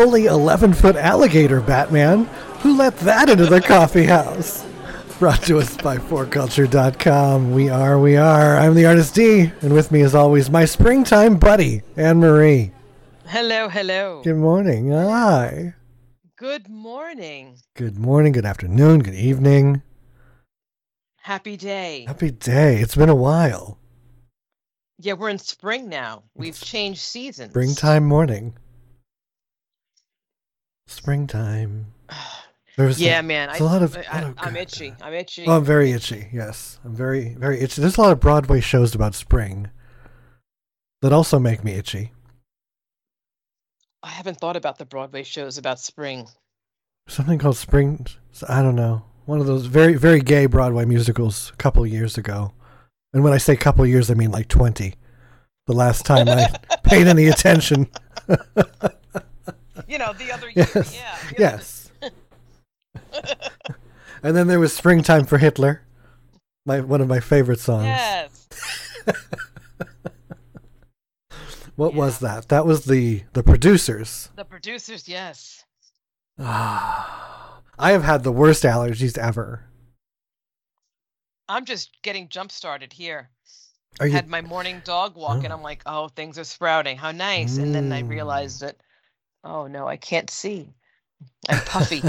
[0.00, 2.24] Holy 11 foot alligator, Batman!
[2.60, 4.64] Who let that into the coffee house?
[5.18, 7.52] Brought to us by 4culture.com.
[7.52, 8.56] We are, we are.
[8.56, 12.72] I'm the artist D, and with me, as always, my springtime buddy, Anne Marie.
[13.26, 14.22] Hello, hello.
[14.24, 14.90] Good morning.
[14.90, 15.74] Hi.
[16.38, 17.58] Good morning.
[17.76, 19.82] Good morning, good afternoon, good evening.
[21.18, 22.06] Happy day.
[22.06, 22.78] Happy day.
[22.78, 23.78] It's been a while.
[24.98, 26.22] Yeah, we're in spring now.
[26.34, 27.50] We've changed seasons.
[27.50, 28.54] Springtime morning.
[30.90, 31.86] Springtime.
[32.76, 33.48] There's yeah, a, man.
[33.48, 33.96] there's I, a lot of.
[33.96, 34.94] I, I'm good- itchy.
[35.02, 35.44] I'm itchy.
[35.46, 36.28] Oh, I'm very itchy.
[36.32, 37.80] Yes, I'm very, very itchy.
[37.80, 39.68] There's a lot of Broadway shows about spring
[41.02, 42.12] that also make me itchy.
[44.02, 46.28] I haven't thought about the Broadway shows about spring.
[47.06, 48.06] Something called Spring.
[48.48, 49.04] I don't know.
[49.26, 52.54] One of those very, very gay Broadway musicals a couple years ago.
[53.12, 54.94] And when I say couple years, I mean like 20.
[55.66, 56.48] The last time I
[56.84, 57.90] paid any attention.
[59.90, 60.66] You know, the other year.
[60.74, 60.94] Yes.
[60.96, 61.18] Yeah.
[61.38, 61.90] Yes.
[64.22, 65.82] and then there was Springtime for Hitler.
[66.64, 67.86] My one of my favorite songs.
[67.86, 68.48] Yes.
[71.76, 72.48] What was that?
[72.50, 74.28] That was the the producers.
[74.36, 75.64] The producers, yes.
[76.38, 79.64] Ah, I have had the worst allergies ever.
[81.48, 83.30] I'm just getting jump started here.
[83.98, 85.56] Are you Had my morning dog walk, and Oh.
[85.56, 86.98] I'm like, oh, things are sprouting.
[86.98, 87.56] How nice.
[87.56, 88.10] And then I Mm.
[88.10, 88.76] realized that,
[89.44, 90.74] oh, no, I can't see.
[91.48, 92.02] I'm puffy.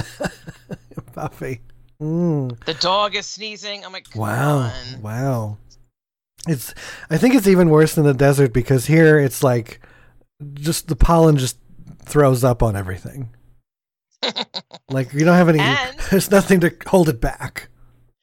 [1.13, 1.61] Buffy?
[2.01, 2.63] Mm.
[2.65, 3.85] the dog is sneezing.
[3.85, 4.57] I'm like, Wow.
[4.59, 5.01] on.
[5.01, 5.57] Wow.
[6.47, 6.73] It's
[7.11, 9.79] I think it's even worse in the desert because here it's like
[10.55, 11.57] just the pollen just
[12.03, 13.29] throws up on everything.
[14.89, 17.69] Like you don't have any And- there's nothing to hold it back.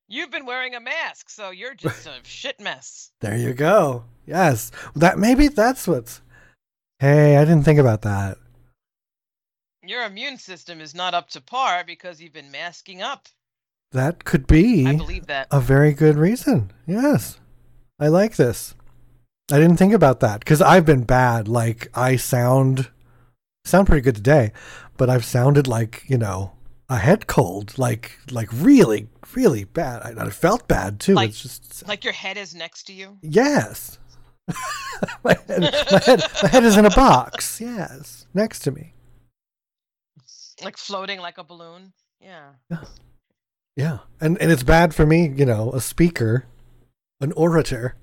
[0.08, 3.10] You've been wearing a mask, so you're just a shit mess.
[3.20, 4.04] There you go.
[4.26, 4.70] Yes.
[4.96, 6.20] That maybe that's what's
[6.98, 8.36] Hey, I didn't think about that.
[9.88, 13.26] Your immune system is not up to par because you've been masking up.
[13.92, 14.86] That could be.
[14.86, 15.48] I be believe that.
[15.50, 16.72] a very good reason.
[16.86, 17.40] Yes.
[17.98, 18.74] I like this.
[19.50, 21.48] I didn't think about that because I've been bad.
[21.48, 22.90] Like I sound
[23.64, 24.52] sound pretty good today,
[24.98, 26.52] but I've sounded like you know
[26.90, 30.02] a head cold, like like really really bad.
[30.02, 31.14] I, I felt bad too.
[31.14, 33.16] Like- it's just Like your head is next to you.
[33.22, 33.98] yes.
[35.24, 35.60] my, head,
[35.90, 37.58] my head my head is in a box.
[37.58, 38.92] Yes, next to me.
[40.64, 41.92] Like floating like a balloon.
[42.20, 42.50] Yeah.
[42.70, 42.84] Yeah,
[43.76, 43.98] Yeah.
[44.20, 45.28] and and it's bad for me.
[45.28, 46.44] You know, a speaker,
[47.20, 47.94] an orator,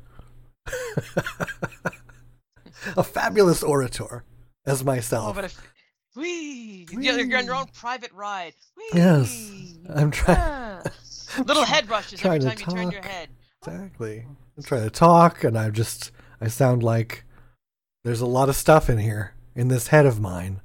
[2.97, 4.23] a fabulous orator
[4.65, 5.29] as myself.
[5.29, 5.71] Oh, but if
[6.15, 8.53] wee, you're, you're on your own private ride.
[8.77, 8.89] Whee!
[8.93, 10.81] Yes, I'm trying Ah.
[11.45, 13.29] Little head rushes every time you turn your head.
[13.61, 14.25] exactly.
[14.57, 17.25] I'm trying to talk, and I just I sound like
[18.05, 20.61] there's a lot of stuff in here in this head of mine.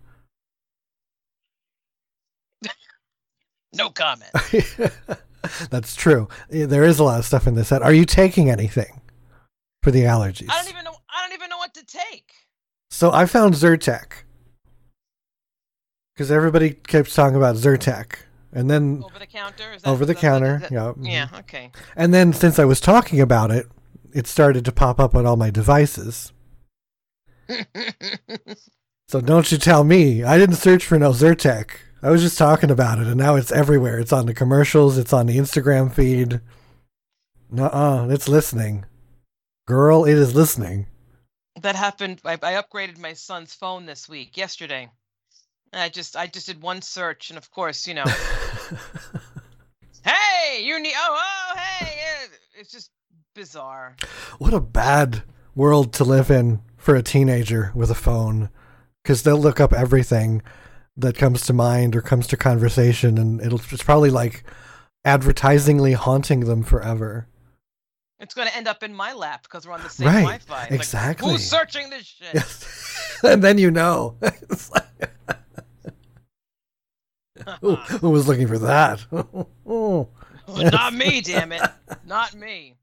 [3.80, 4.30] No comment.
[5.70, 6.28] That's true.
[6.48, 7.82] There is a lot of stuff in this head.
[7.82, 9.00] Are you taking anything
[9.82, 10.48] for the allergies?
[10.50, 10.94] I don't even know.
[11.08, 12.32] I don't even know what to take.
[12.90, 14.24] So I found Zyrtec
[16.14, 18.16] because everybody keeps talking about Zyrtec,
[18.52, 19.72] and then Over the counter.
[19.72, 20.92] Is that, over the counter, that- yeah.
[20.98, 21.28] Yeah.
[21.38, 21.70] Okay.
[21.96, 23.66] and then since I was talking about it,
[24.12, 26.32] it started to pop up on all my devices.
[29.08, 31.70] So don't you tell me I didn't search for no Zyrtec.
[32.02, 33.98] I was just talking about it, and now it's everywhere.
[33.98, 34.96] It's on the commercials.
[34.96, 36.40] It's on the Instagram feed.
[37.50, 38.86] Nuh-uh, it's listening,
[39.66, 40.04] girl.
[40.04, 40.86] It is listening.
[41.60, 42.20] that happened.
[42.24, 44.88] I, I upgraded my son's phone this week, yesterday.
[45.72, 48.04] And I just, I just did one search, and of course, you know,
[50.04, 50.94] hey, you need.
[50.96, 52.28] Oh, oh, hey, eh,"
[52.58, 52.90] it's just
[53.34, 53.94] bizarre.
[54.38, 55.22] What a bad
[55.54, 58.48] world to live in for a teenager with a phone
[59.02, 60.42] because they'll look up everything
[61.00, 64.44] that comes to mind or comes to conversation and it'll it's probably like
[65.04, 67.26] advertisingly haunting them forever.
[68.18, 70.62] It's going to end up in my lap because we're on the same Right, Wi-Fi.
[70.64, 71.32] It's like, exactly.
[71.32, 72.34] Who's searching this shit?
[72.34, 73.18] Yes.
[73.24, 74.16] and then you know.
[74.72, 74.84] Like,
[77.62, 79.04] who, who was looking for that?
[80.46, 81.62] Not me, damn it.
[82.04, 82.76] Not me.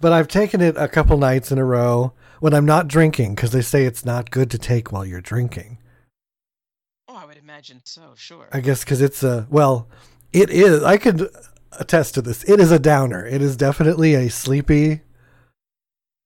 [0.00, 3.50] but I've taken it a couple nights in a row when I'm not drinking because
[3.50, 5.78] they say it's not good to take while you're drinking.
[7.54, 8.14] I imagine so.
[8.16, 8.48] Sure.
[8.52, 9.88] I guess because it's a well,
[10.32, 10.82] it is.
[10.82, 11.28] I could
[11.78, 12.42] attest to this.
[12.48, 13.24] It is a downer.
[13.24, 15.02] It is definitely a sleepy.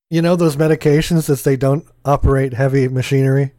[0.08, 3.52] You know those medications that they don't operate heavy machinery,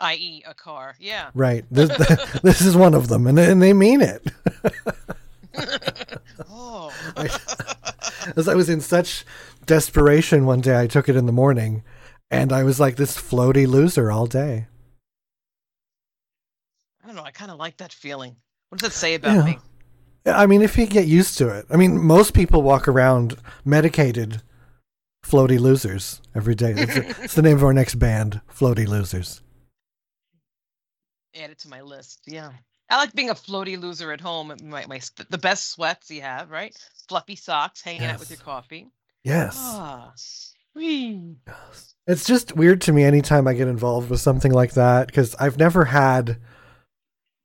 [0.00, 0.96] I.e., a car.
[0.98, 1.30] Yeah.
[1.32, 1.64] right?
[1.70, 1.88] This,
[2.42, 4.26] this is one of them, and and they mean it.
[6.50, 6.92] oh.
[7.16, 7.38] I-
[8.36, 9.24] As I was in such
[9.64, 11.84] desperation one day, I took it in the morning,
[12.32, 14.66] And I was like this floaty loser all day.
[17.20, 17.28] I know.
[17.28, 18.36] I kind of like that feeling.
[18.68, 19.44] What does that say about Yeah.
[19.44, 19.58] me?
[20.26, 21.66] I mean, if you get used to it.
[21.70, 24.42] I mean, most people walk around medicated
[25.24, 26.74] floaty losers every day.
[26.76, 29.42] It's, it's the name of our next band, Floaty Losers.
[31.40, 32.22] Add it to my list.
[32.26, 32.50] Yeah.
[32.90, 34.52] I like being a floaty loser at home.
[34.64, 35.00] My, my
[35.30, 36.76] the best sweats you have, right?
[37.08, 38.88] Fluffy socks, hanging out with your coffee.
[39.24, 39.54] Yes.
[39.58, 40.12] Ah.
[40.74, 45.56] It's just weird to me anytime I get involved with something like that because I've
[45.58, 46.38] never had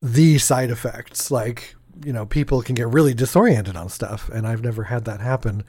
[0.06, 1.32] the side effects.
[1.32, 5.22] Like, you know, people can get really disoriented on stuff, and I've never had that
[5.22, 5.64] happen.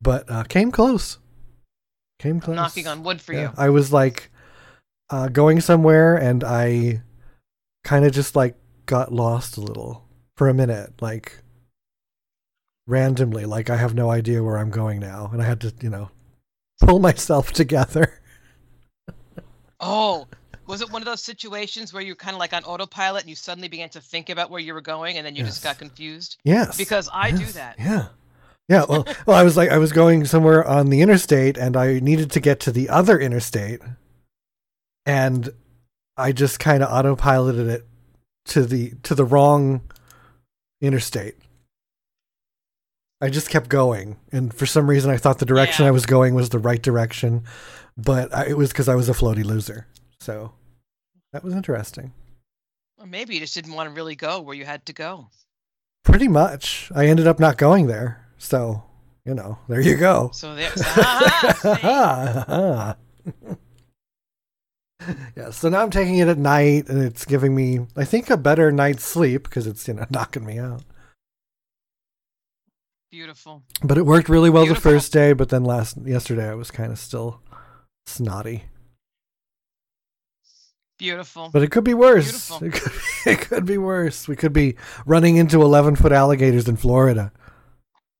[0.00, 1.18] But uh, came close.
[2.18, 2.56] Came I'm close.
[2.56, 3.52] knocking on wood for Yeah, you.
[3.56, 4.30] I was like
[5.10, 7.02] uh, going somewhere, and I
[7.84, 10.04] kind of just like got lost a little
[10.36, 11.40] for a minute, like
[12.86, 13.44] randomly.
[13.44, 16.10] Like I have no idea where I'm going now, and I had to, you know,
[16.80, 18.20] pull myself together.
[19.80, 20.28] Oh,
[20.66, 23.36] was it one of those situations where you're kind of like on autopilot and you
[23.36, 26.36] suddenly began to think about where you were going and then you just got confused?
[26.44, 27.76] Yes, Because I do that.
[27.78, 28.08] Yeah.
[28.68, 32.00] Yeah, well, well, I was like, I was going somewhere on the interstate, and I
[32.00, 33.80] needed to get to the other interstate,
[35.04, 35.50] and
[36.16, 37.86] I just kind of autopiloted it
[38.46, 39.82] to the to the wrong
[40.80, 41.36] interstate.
[43.20, 45.88] I just kept going, and for some reason, I thought the direction Yeah.
[45.88, 47.44] I was going was the right direction,
[47.96, 49.86] but I, it was because I was a floaty loser.
[50.26, 50.50] So
[51.32, 52.12] that was interesting.
[52.98, 55.28] Or maybe you just didn't want to really go where you had to go.
[56.02, 58.26] Pretty much, I ended up not going there.
[58.36, 58.82] So
[59.24, 60.30] you know, there you go.
[60.32, 62.96] So there's ah,
[65.36, 68.36] yeah, so now I'm taking it at night and it's giving me, I think, a
[68.36, 70.82] better night's sleep because it's, you know, knocking me out.
[73.12, 73.62] beautiful.
[73.80, 74.90] But it worked really well Beautiful.
[74.90, 77.40] the first day, but then last, yesterday I was kind of still
[78.06, 78.64] snotty.
[80.98, 81.50] Beautiful.
[81.52, 82.50] But it could be worse.
[82.62, 82.92] It could,
[83.26, 84.28] it could be worse.
[84.28, 87.32] We could be running into 11 foot alligators in Florida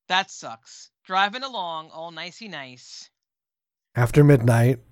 [0.09, 0.91] That sucks.
[1.05, 3.11] Driving along, all nicey nice.
[3.95, 4.81] after midnight.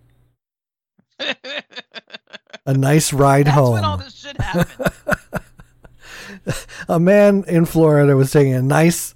[2.66, 3.74] A nice ride home.
[3.74, 4.90] when all this shit happened.
[6.88, 9.14] a man in Florida was taking a nice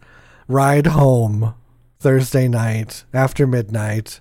[0.49, 1.55] ride home
[1.99, 4.21] Thursday night after midnight.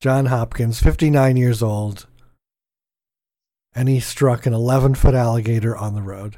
[0.00, 2.06] John Hopkins, 59 years old,
[3.74, 6.36] and he struck an 11 foot alligator on the road.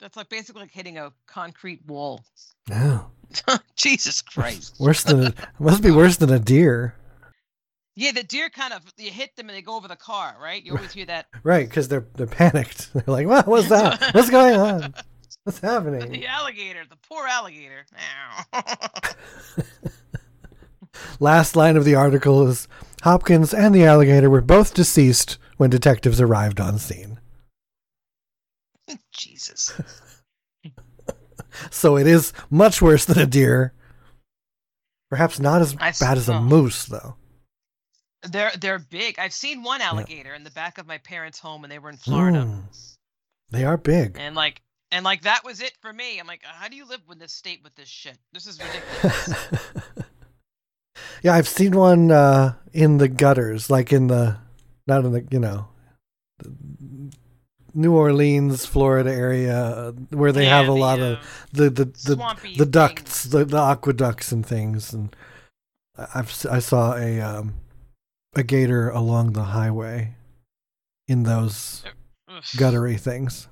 [0.00, 2.22] That's like basically like hitting a concrete wall.
[2.68, 3.02] Yeah.
[3.76, 4.76] Jesus Christ.
[4.78, 6.94] Worse than it must be worse than a deer,
[7.96, 10.62] Yeah, the deer kind of you hit them and they go over the car, right?
[10.62, 11.26] You always hear that.
[11.42, 11.68] right?
[11.68, 12.92] Because they're they're panicked.
[12.94, 13.46] They're like, "What?
[13.46, 14.00] What's that?
[14.14, 14.94] What's going on?
[15.44, 17.86] What's happening?" The alligator, the poor alligator.
[21.20, 22.68] Last line of the article is
[23.06, 27.20] Hopkins and the alligator were both deceased when detectives arrived on scene.
[29.12, 29.72] Jesus.
[31.70, 33.72] So it is much worse than a deer.
[35.08, 37.16] Perhaps not as I bad as a moose, though.
[38.24, 39.18] They're they're big.
[39.18, 41.96] I've seen one alligator in the back of my parents' home when they were in
[41.96, 42.40] Florida.
[42.40, 42.96] Mm.
[43.48, 44.18] They are big.
[44.20, 44.60] And like
[44.90, 46.18] and like that was it for me.
[46.18, 48.18] I'm like, how do you live in this state with this shit?
[48.34, 49.48] This is ridiculous.
[51.22, 54.38] yeah, I've seen one uh, in the gutters, like in the,
[54.86, 55.68] not in the, you know,
[56.38, 56.52] the
[57.74, 61.70] New Orleans, Florida area, uh, where they Yeah, have a the, lot uh, of the
[61.70, 65.14] the the, the ducts, the, the aqueducts and things, and
[65.98, 67.54] I- I've I saw a um,
[68.34, 70.14] a gator along the highway
[71.08, 71.84] in those
[72.28, 72.42] Ugh.
[72.56, 73.48] guttery things.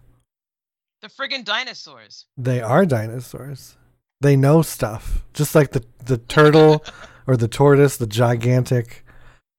[1.03, 2.27] The friggin' dinosaurs.
[2.39, 3.77] They are dinosaurs.
[4.23, 6.83] They know stuff, just like the the turtle
[7.27, 9.05] or the tortoise, the gigantic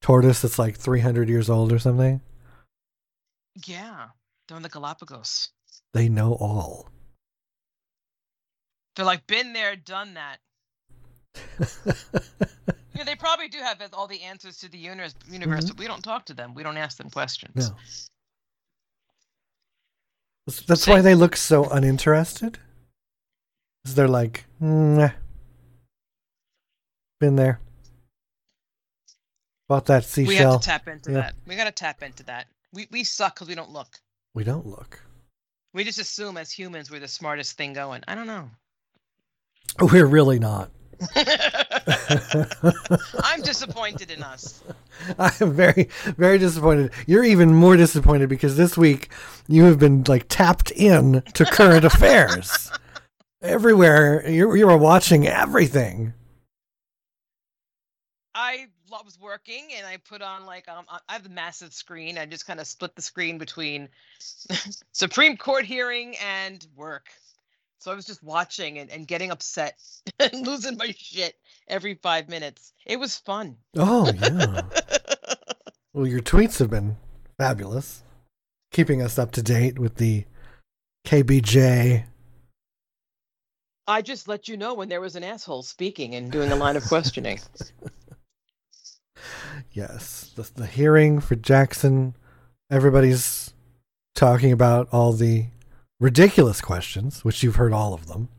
[0.02, 2.22] tortoise that's like three hundred years old or something.
[3.66, 4.08] Yeah.
[4.48, 5.50] They're in the Galapagos.
[5.94, 6.90] They know all.
[8.96, 10.40] They're like been there, done that.
[12.98, 15.68] Yeah, they probably do have all the answers to the universe, universe Mhm.
[15.68, 16.54] but we don't talk to them.
[16.54, 17.52] We don't ask them questions.
[17.54, 17.76] No.
[20.48, 22.58] That's- That's why they look so uninterested.
[23.84, 25.10] 'Cause they're like, nah.
[27.20, 27.60] Been there.
[29.68, 30.30] Bought that seashell.
[30.30, 31.22] We have to tap into Yeah.
[31.22, 31.34] that.
[31.48, 32.48] We got to tap into that.
[32.74, 34.00] We we suck because we don't look.
[34.34, 35.02] we don't look.
[35.74, 38.04] We just assume as humans we're the smartest thing going.
[38.08, 38.50] I don't know.
[39.82, 40.70] We're really not.
[41.16, 41.26] I'm
[43.42, 44.64] disappointed in us.
[45.20, 46.92] I am very, very disappointed.
[47.08, 49.10] You're even more disappointed because this week
[49.50, 52.72] you have been like tapped in to current affairs.
[53.42, 56.14] Everywhere you you were watching everything.
[58.36, 62.18] I was working and I put on like um I have a massive screen.
[62.18, 63.88] I just kind of split the screen between
[64.92, 67.08] Supreme Court hearing and work.
[67.80, 69.80] So I was just watching and, and getting upset
[70.20, 71.36] and losing my shit
[71.68, 72.74] every five minutes.
[72.86, 73.56] It was fun.
[73.78, 74.62] Oh yeah.
[75.94, 76.98] well, your tweets have been
[77.38, 78.04] fabulous,
[78.72, 80.26] keeping us up to date with the
[81.08, 82.04] KBJ.
[83.88, 86.76] I just let you know when there was an asshole speaking and doing a line
[86.76, 87.40] of questioning.
[89.72, 92.16] Yes, the, the hearing for Jackson.
[92.72, 93.54] Everybody's
[94.16, 95.46] talking about all the
[96.00, 98.30] ridiculous questions, which you've heard all of them.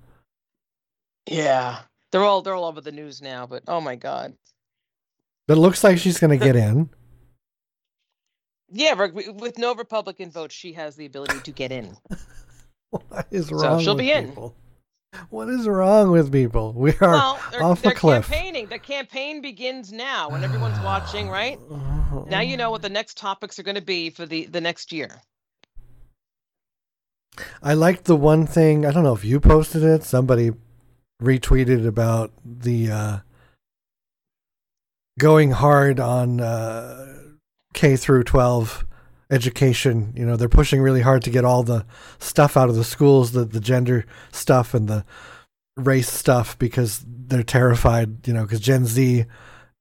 [1.29, 1.81] Yeah,
[2.13, 3.47] they're all they're all over the news now.
[3.47, 4.35] But oh my god,
[5.47, 6.89] But it looks like she's going to get in.
[8.71, 11.97] yeah, with no Republican vote, she has the ability to get in.
[12.91, 13.81] What is wrong?
[13.81, 14.33] So she'll be in.
[15.31, 16.73] What is wrong with people?
[16.73, 18.29] We are well, they're, off they're a cliff.
[18.29, 18.67] campaigning.
[18.67, 21.29] The campaign begins now, when everyone's watching.
[21.29, 21.59] Right
[22.29, 24.93] now, you know what the next topics are going to be for the the next
[24.93, 25.23] year.
[27.63, 28.87] I liked the one thing.
[28.87, 30.05] I don't know if you posted it.
[30.05, 30.53] Somebody
[31.23, 33.19] retweeted about the uh,
[35.19, 37.15] going hard on uh,
[37.75, 38.87] K through twelve
[39.31, 40.13] education.
[40.17, 41.85] You know, they're pushing really hard to get all the
[42.19, 45.05] stuff out of the schools, the the gender stuff and the
[45.77, 48.27] race stuff, because they're terrified.
[48.27, 49.25] You know, because Gen Z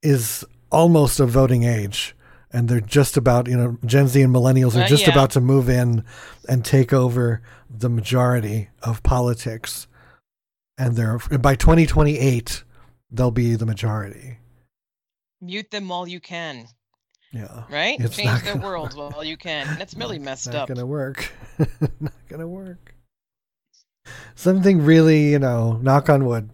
[0.01, 2.15] is almost a voting age.
[2.51, 5.11] And they're just about, you know, Gen Z and millennials are Uh, just yeah.
[5.11, 6.05] about to move in
[6.47, 9.87] and take over the majority of politics.
[10.77, 12.63] And they're by 2028,
[13.11, 14.37] they'll be the majority.
[15.41, 16.67] Mute them while you can.
[17.31, 17.63] Yeah.
[17.69, 17.99] Right?
[17.99, 19.67] It's Change their gonna world while you can.
[19.67, 20.69] And That's really messed not up.
[20.69, 21.31] Not gonna work.
[21.99, 22.95] not gonna work.
[24.35, 26.49] Something really, you know, knock on wood.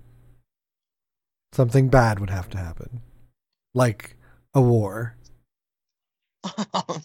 [1.54, 3.01] Something bad would have to happen,
[3.74, 4.16] like
[4.54, 5.18] a war,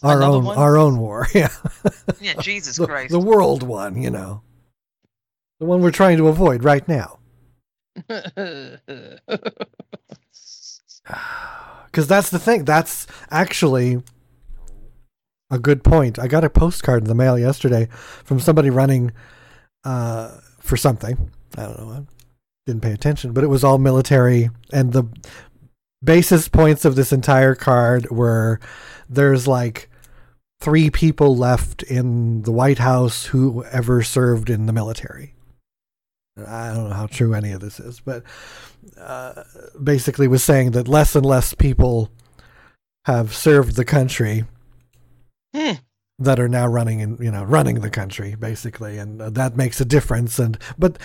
[0.05, 0.57] our own, one?
[0.57, 1.27] our own war.
[1.35, 1.49] Yeah,
[2.21, 3.11] Yeah, Jesus the, Christ.
[3.11, 4.01] the world one.
[4.01, 4.43] You know,
[5.59, 7.19] the one we're trying to avoid right now.
[11.97, 12.67] Because that's the thing.
[12.67, 14.03] That's actually
[15.51, 16.19] a good point.
[16.19, 17.89] I got a postcard in the mail yesterday
[18.23, 19.13] from somebody running
[19.83, 21.31] uh, for something.
[21.57, 21.93] I don't know.
[21.93, 22.03] I
[22.67, 24.51] didn't pay attention, but it was all military.
[24.75, 25.05] And the
[26.05, 28.61] basis points of this entire card were
[29.09, 29.89] there's like
[30.61, 35.33] three people left in the White House who ever served in the military.
[36.37, 38.23] I don't know how true any of this is, but
[39.01, 39.43] uh,
[39.83, 42.11] basically was saying that less and less people
[43.07, 44.45] have served the country
[45.55, 45.73] Hmm.
[46.19, 49.81] that are now running and you know running the country basically and uh, that makes
[49.81, 50.99] a difference and but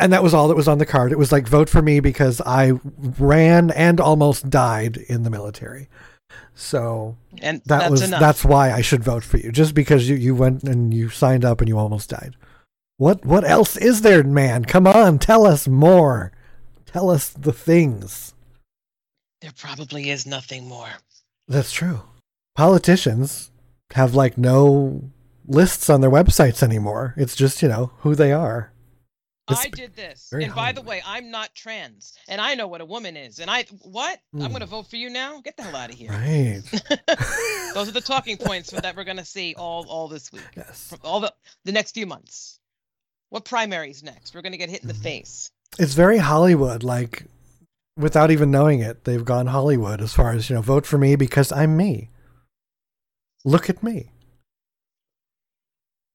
[0.00, 2.00] and that was all that was on the card it was like vote for me
[2.00, 2.72] because i
[3.18, 5.88] ran and almost died in the military
[6.54, 8.20] so and that that's was enough.
[8.20, 11.44] that's why i should vote for you just because you you went and you signed
[11.44, 12.34] up and you almost died
[12.98, 16.30] what what else is there man come on tell us more
[16.84, 18.34] tell us the things
[19.40, 20.90] There probably is nothing more.
[21.46, 22.00] That's true.
[22.56, 23.50] Politicians
[23.94, 25.02] have like no
[25.46, 27.14] lists on their websites anymore.
[27.16, 28.72] It's just, you know, who they are.
[29.48, 30.28] It's I did this.
[30.32, 32.12] And by the way, I'm not trans.
[32.28, 33.38] And I know what a woman is.
[33.38, 34.18] And I what?
[34.34, 34.48] I'm Hmm.
[34.48, 35.40] going to vote for you now?
[35.40, 36.10] Get the hell out of here.
[36.10, 36.62] Right.
[37.74, 40.42] Those are the talking points that we're going to see all all this week.
[40.56, 40.92] yes.
[41.02, 41.32] All the
[41.64, 42.57] the next few months.
[43.30, 44.34] What primaries next?
[44.34, 45.02] We're going to get hit in the Mhm.
[45.02, 45.50] face.
[45.78, 47.24] It's very Hollywood like
[47.96, 51.16] without even knowing it, they've gone Hollywood as far as, you know, vote for me
[51.16, 52.10] because I'm me.
[53.44, 54.12] Look at me.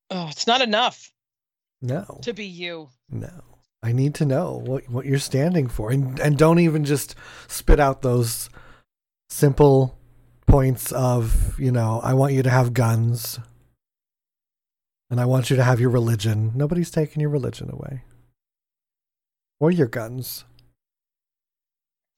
[0.09, 1.11] Oh, it's not enough
[1.81, 2.19] No.
[2.23, 2.89] to be you.
[3.09, 3.43] No.
[3.81, 7.15] I need to know what what you're standing for, and and don't even just
[7.49, 8.49] spit out those
[9.29, 9.97] simple
[10.47, 13.39] points of you know I want you to have guns,
[15.13, 16.53] and I want you to have your religion.
[16.55, 18.01] Nobody's taking your religion away,
[19.59, 20.43] or your guns.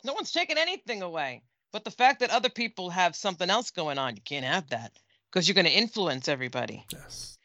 [0.05, 1.43] No one's taking anything away.
[1.73, 4.93] But the fact that other people have something else going on, you can't have that
[5.29, 6.85] because you're going to influence everybody.
[6.93, 7.37] Yes.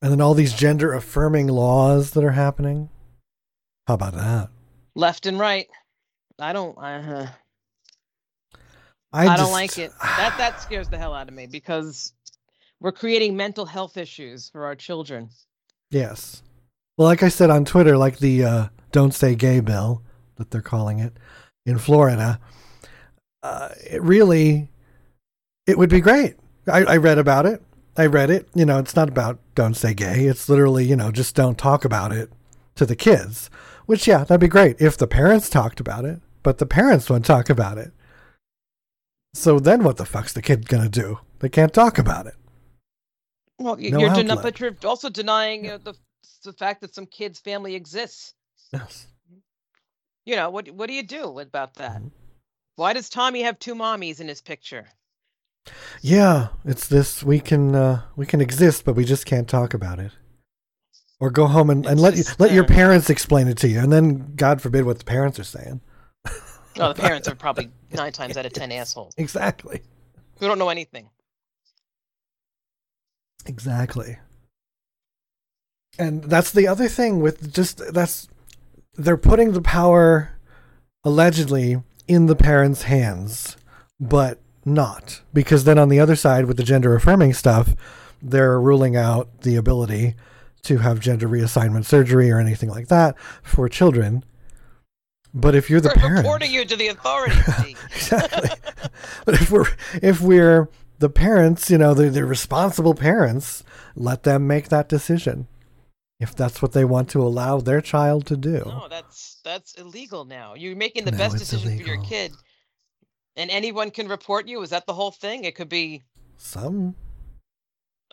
[0.00, 2.88] And then all these gender affirming laws that are happening.
[3.86, 4.48] How about that?
[4.94, 5.68] Left and right.
[6.38, 6.78] I don't.
[6.78, 7.26] Uh,
[9.12, 9.92] I, I, don't just- like it.
[10.00, 12.14] That that scares the hell out of me because
[12.84, 15.30] we're creating mental health issues for our children.
[15.90, 16.42] Yes.
[16.98, 20.02] Well, like I said on Twitter, like the uh, "Don't Say Gay" bill
[20.36, 21.16] that they're calling it
[21.64, 22.38] in Florida,
[23.42, 24.68] uh, it really,
[25.66, 26.36] it would be great.
[26.70, 27.62] I, I read about it.
[27.96, 28.48] I read it.
[28.54, 31.86] You know, it's not about "Don't Say Gay." It's literally, you know, just don't talk
[31.86, 32.30] about it
[32.74, 33.48] to the kids.
[33.86, 36.20] Which, yeah, that'd be great if the parents talked about it.
[36.42, 37.92] But the parents won't talk about it.
[39.32, 41.20] So then what the fuck's the kid gonna do?
[41.38, 42.34] They can't talk about it.
[43.58, 45.94] Well, No you're den- but you're also denying uh, the
[46.44, 48.34] the fact that some kid's family exists.
[48.72, 49.06] Yes.
[50.26, 50.68] You know what?
[50.70, 52.00] What do you do about that?
[52.02, 52.10] Mhm.
[52.76, 54.86] Why does Tommy have two mommies in his picture?
[56.02, 59.98] Yeah, it's this we can uh we can exist but we just can't talk about
[59.98, 60.12] it.
[61.20, 63.78] Or go home and, and It's let you, let your parents explain it to you
[63.80, 65.80] and then God forbid what the parents are saying.
[66.76, 69.80] No, the parents are probably nine times out of ten assholes Exactly.
[70.38, 71.08] who don't know anything.
[73.46, 74.18] Exactly.
[75.98, 78.28] And that's the other thing with just that's
[78.94, 80.32] they're putting the power
[81.04, 83.56] allegedly in the parents' hands,
[84.00, 85.20] but not.
[85.32, 87.74] Because then on the other side with the gender affirming stuff,
[88.22, 90.14] they're ruling out the ability
[90.62, 94.24] to have gender reassignment surgery or anything like that for children.
[95.32, 97.38] But if you're the We're parent, reporting you to the authorities.
[97.94, 98.50] exactly.
[99.26, 99.66] but if we're
[100.00, 100.68] if we're
[101.04, 103.62] the parents, you know, the the responsible parents,
[103.94, 105.46] let them make that decision.
[106.18, 108.62] If that's what they want to allow their child to do.
[108.64, 110.54] no, that's that's illegal now.
[110.54, 112.32] You're making the No, best it's decision for your kid,
[113.36, 114.62] and anyone can report you.
[114.62, 115.44] Is that the whole thing?
[115.44, 116.02] It could be.
[116.38, 116.94] Some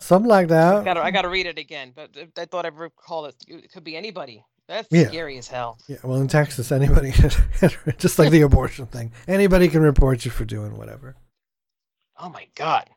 [0.01, 0.75] some like that.
[0.75, 3.35] I gotta, I gotta read it again, but I thought I recall it.
[3.47, 4.43] It could be anybody.
[4.67, 5.07] That's Yeah.
[5.07, 5.77] scary as hell.
[5.87, 7.11] Yeah, well in Texas anybody
[7.99, 9.13] just like the abortion thing.
[9.27, 11.15] Anybody can report you for doing whatever.
[12.21, 12.89] Oh my god.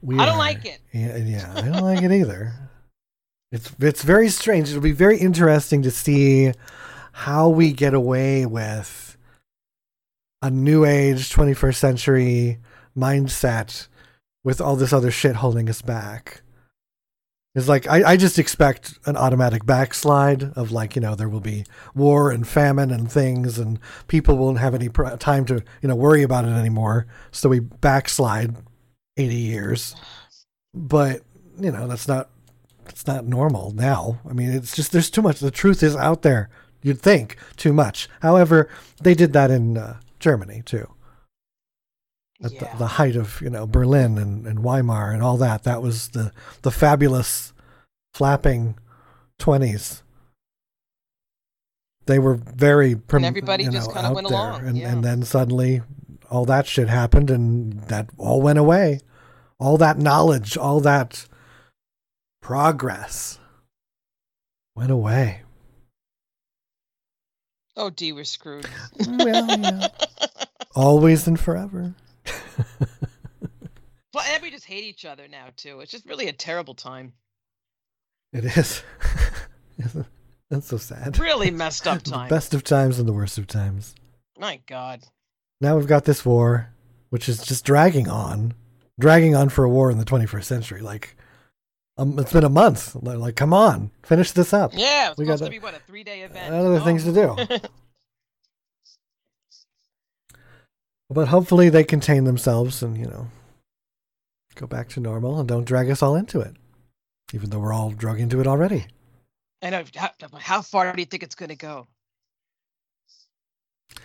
[0.00, 0.80] We I don't are- like it.
[0.92, 2.52] Yeah, yeah, I don't like it either.
[3.50, 4.68] It's it's very strange.
[4.68, 6.52] It'll be very interesting to see
[7.12, 9.16] how we get away with
[10.42, 12.58] a new age 21st century
[12.94, 13.88] mindset
[14.44, 16.42] with all this other shit holding us back.
[17.58, 21.40] It's like I, I just expect an automatic backslide of like you know there will
[21.40, 25.88] be war and famine and things and people won't have any pr- time to you
[25.88, 27.08] know worry about it anymore.
[27.32, 28.54] So we backslide
[29.16, 29.96] eighty years,
[30.72, 31.22] but
[31.58, 32.30] you know that's not
[32.84, 34.20] that's not normal now.
[34.28, 35.40] I mean it's just there's too much.
[35.40, 36.50] The truth is out there.
[36.80, 38.08] You'd think too much.
[38.22, 38.68] However,
[39.02, 40.88] they did that in uh, Germany too
[42.42, 42.72] at Yeah.
[42.72, 45.64] the, the height of you know Berlin and, and Weimar and all that.
[45.64, 47.52] That was the the fabulous
[48.14, 48.76] flapping
[49.38, 50.02] twenties.
[52.06, 54.36] They were very prim- everybody you just kinda went there.
[54.38, 54.90] along, and yeah.
[54.92, 55.82] and then suddenly
[56.30, 59.00] all that shit happened, and that all went away.
[59.60, 61.26] All that knowledge, all that
[62.40, 63.38] progress
[64.76, 65.42] went away.
[67.76, 68.66] Oh, D, we're screwed.
[69.06, 69.88] Well, yeah.
[70.74, 71.94] always and forever.
[74.14, 75.80] Well, and we just hate each other now too.
[75.80, 77.12] It's just really a terrible time.
[78.32, 78.82] It is.
[80.50, 81.18] That's so sad.
[81.18, 82.28] Really messed up time.
[82.28, 83.94] best of times and the worst of times.
[84.38, 85.04] My God.
[85.60, 86.70] Now we've got this war,
[87.10, 88.54] which is just dragging on,
[88.98, 90.80] dragging on for a war in the 21st century.
[90.80, 91.14] Like,
[91.98, 92.94] um, it's been a month.
[92.96, 94.72] Like, come on, finish this up.
[94.74, 96.54] Yeah, it's We supposed got to be what a three-day event.
[96.54, 96.80] Other Oh.
[96.84, 97.36] things to do.
[101.10, 103.28] But hopefully they contain themselves and, you know,
[104.54, 106.54] go back to normal and don't drag us all into it,
[107.32, 108.86] even though we're all drug into it already.
[109.62, 109.88] And.
[109.96, 111.86] How, how far do you think it's going to go?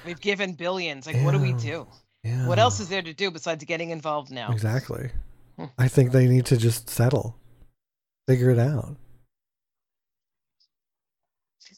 [0.05, 1.05] We've given billions.
[1.05, 1.87] Like, what do we do?
[2.23, 2.47] Yeah.
[2.47, 4.51] What else is there to do besides getting involved now?
[4.51, 5.11] Exactly.
[5.57, 5.65] Hmm.
[5.77, 7.37] I think they need to just settle,
[8.27, 8.95] figure it out.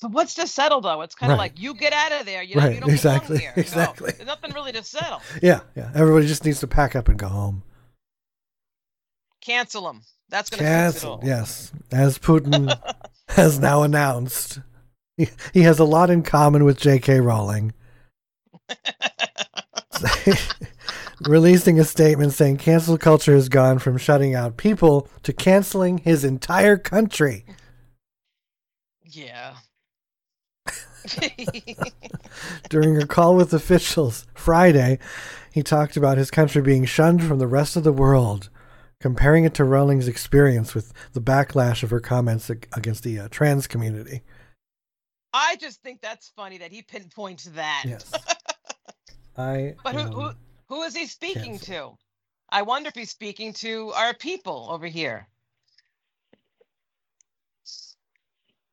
[0.02, 1.02] But what's to settle though?
[1.02, 1.52] It's kind of Right.
[1.52, 2.44] like you get out of there.
[2.44, 3.54] You, know, Right, you don't belong exactly, here.
[3.58, 4.12] Exactly.
[4.12, 5.22] there's nothing really to settle.
[5.42, 5.92] Yeah, yeah.
[5.96, 7.64] Everybody just needs to pack up and go home.
[9.42, 10.02] Cancel them.
[10.30, 12.78] That's going to it Yes, as Putin
[13.30, 14.60] has now announced,
[15.18, 17.20] he, he has a lot in common with J.K.
[17.20, 17.74] Rowling.
[21.28, 26.26] Releasing a statement saying cancel culture has gone from shutting out people to canceling his
[26.26, 27.46] entire country.
[29.04, 29.56] Yeah.
[32.70, 35.00] During a call with officials Friday,
[35.52, 38.50] he talked about his country being shunned from the rest of the world,
[39.00, 43.68] comparing it to Rowling's experience with the backlash of her comments against the uh, trans
[43.68, 44.22] community.
[45.34, 47.84] I just think that's funny that he pinpoints that.
[47.86, 48.12] Yes.
[49.38, 49.76] I.
[49.84, 50.32] But who, who
[50.68, 51.92] who is he speaking cancel.
[51.92, 51.98] to?
[52.50, 55.28] I wonder if he's speaking to our people over here.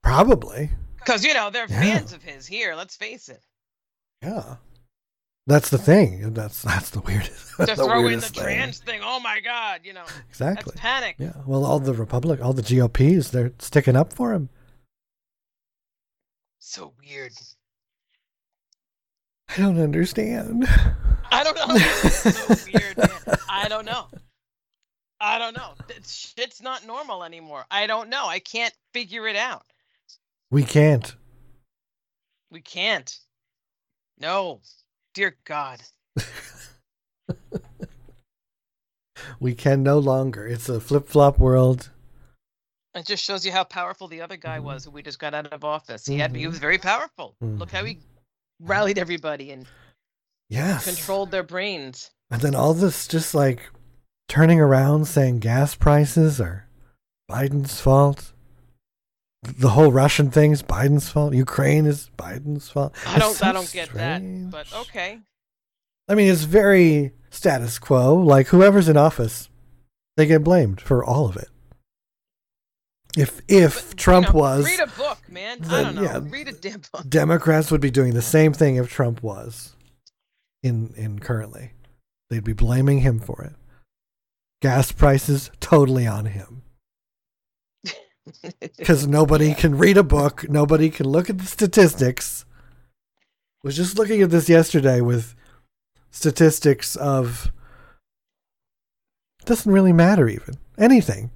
[0.03, 0.71] Probably.
[1.05, 1.81] Because, you know, they're Yeah.
[1.81, 2.75] fans of his here.
[2.75, 3.43] Let's face it.
[4.23, 4.57] Yeah.
[5.47, 6.35] That's the thing.
[6.35, 7.57] That's that's the weirdest.
[7.57, 8.43] To throw in the thing.
[8.45, 9.01] trans thing.
[9.03, 9.81] Oh my God.
[9.83, 10.71] You know, Exactly.
[10.71, 11.17] that's panic.
[11.19, 11.33] Yeah.
[11.47, 14.49] Well, all the Republic, all the GOPs, they're sticking up for him.
[16.61, 17.33] So weird.
[19.49, 20.67] I don't understand.
[21.31, 21.75] I don't know.
[21.75, 23.39] It's so weird, man.
[23.49, 24.07] I don't know.
[25.21, 25.75] I don't know.
[25.89, 27.65] It's, shit's not normal anymore.
[27.71, 28.27] I don't know.
[28.27, 29.65] I can't figure it out.
[30.53, 31.17] We can't.
[32.51, 33.19] We can't.
[34.21, 34.61] No.
[35.15, 35.81] Dear God.
[39.39, 40.47] We can no longer.
[40.47, 41.91] It's a flip flop world.
[42.95, 44.65] It just shows you how powerful the other guy Mhm.
[44.65, 46.07] was who we just got out of office.
[46.07, 47.35] He had he was very powerful.
[47.41, 48.67] Look how he Mm-hmm.
[48.67, 49.67] rallied everybody and
[50.49, 50.85] Yes.
[50.85, 52.11] controlled their brains.
[52.31, 53.71] And then all this just like
[54.29, 56.67] turning around saying gas prices are
[57.31, 58.33] Biden's fault.
[59.43, 61.35] The whole Russian thing's Biden's fault.
[61.35, 62.95] Ukraine is Biden's fault.
[63.07, 64.23] I don't so I don't get that.
[64.51, 65.19] But okay.
[66.09, 68.15] I mean, it's very status quo.
[68.15, 69.49] Like whoever's in office,
[70.17, 71.49] they get blamed for all of it.
[73.17, 75.59] If if But, you Trump know, was read a book, man.
[75.69, 76.03] I don't know.
[76.03, 76.21] yeah.
[76.23, 77.09] Read a damn book.
[77.09, 79.75] Democrats would be doing the same thing if Trump was
[80.63, 81.73] in in currently.
[82.31, 83.55] They'd be blaming him for it.
[84.63, 86.62] Gas prices totally on him
[88.61, 92.45] because nobody can read a book, nobody can look at the statistics.
[93.65, 95.35] Was just looking at this yesterday with
[96.11, 97.53] statistics of
[99.45, 101.31] doesn't really matter even anything.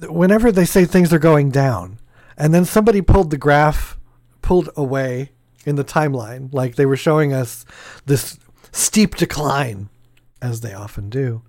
[0.00, 1.98] Whenever they say things are going down,
[2.36, 3.98] and then somebody pulled the graph
[4.46, 5.32] pulled away
[5.64, 7.64] in the timeline, like they were showing us
[8.06, 8.38] this
[8.70, 9.88] steep decline,
[10.40, 11.42] as they often do.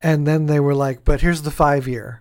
[0.00, 2.20] And then they were like, but here's the five year.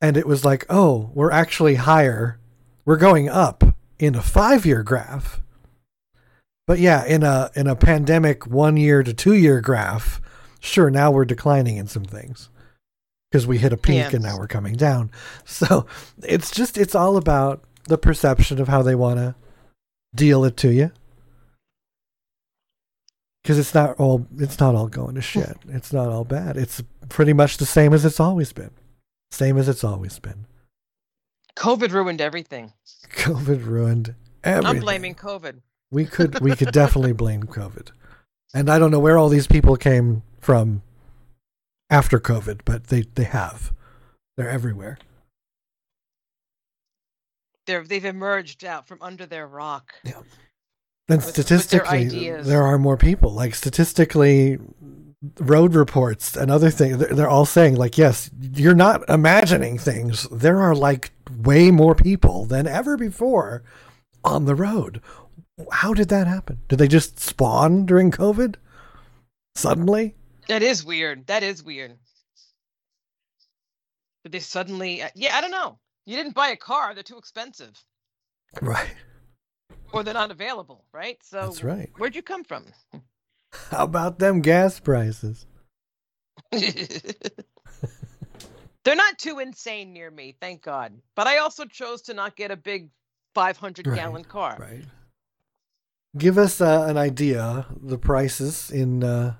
[0.00, 2.38] And it was like, oh, we're actually higher.
[2.84, 3.62] We're going up
[3.98, 5.40] in a five year graph.
[6.66, 10.20] But yeah, in a in a pandemic one year to two year graph,
[10.60, 12.48] sure, now we're declining in some things.
[13.30, 14.10] Because we hit a peak Yeah.
[14.14, 15.10] and now we're coming down.
[15.44, 15.86] So
[16.22, 19.34] it's just it's all about the perception of how they want to
[20.14, 20.90] deal it to you
[23.42, 26.82] because it's not all it's not all going to shit it's not all bad it's
[27.08, 28.70] pretty much the same as it's always been
[29.30, 30.46] same as it's always been
[31.56, 32.72] COVID ruined everything.
[33.10, 34.14] covid ruined
[34.44, 35.60] everything I'm blaming COVID.
[35.90, 37.90] we could we could definitely blame covid
[38.54, 40.82] and i don't know where all these people came from
[41.90, 43.72] after covid but they they have
[44.36, 44.96] they're everywhere
[47.66, 49.94] They're they've emerged out from under their rock.
[50.04, 50.14] and
[51.08, 52.46] with statistically ideas.
[52.46, 54.58] there are more people like statistically
[55.40, 60.60] road reports and other things they're, all saying like yes you're not imagining things there
[60.60, 63.62] are like way more people than ever before
[64.24, 65.00] on the road
[65.72, 68.56] how did that happen did they just spawn during covid
[69.54, 70.14] suddenly
[70.48, 71.26] That is weird.
[71.28, 71.96] That is weird.
[74.22, 75.78] But they suddenly, uh, yeah, I don't know.
[76.06, 77.72] You didn't buy a car; they're too expensive,
[78.62, 78.94] right
[79.92, 81.18] or they're not available, right?
[81.22, 82.66] So that's right Where'd you come from?
[83.72, 85.46] how about them gas prices
[88.84, 90.92] they're not too insane near me, thank God.
[91.14, 92.88] But I also chose to not get a big
[93.34, 94.56] 500 Right, gallon car.
[94.58, 94.84] right
[96.18, 99.36] give us uh, an idea the prices in uh,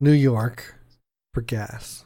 [0.00, 0.76] new york
[1.32, 2.04] for gas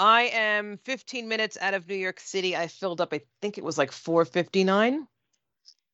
[0.00, 2.54] I am 15 minutes out of New York City.
[2.56, 3.12] I filled up.
[3.12, 5.06] I think it was like 4.59.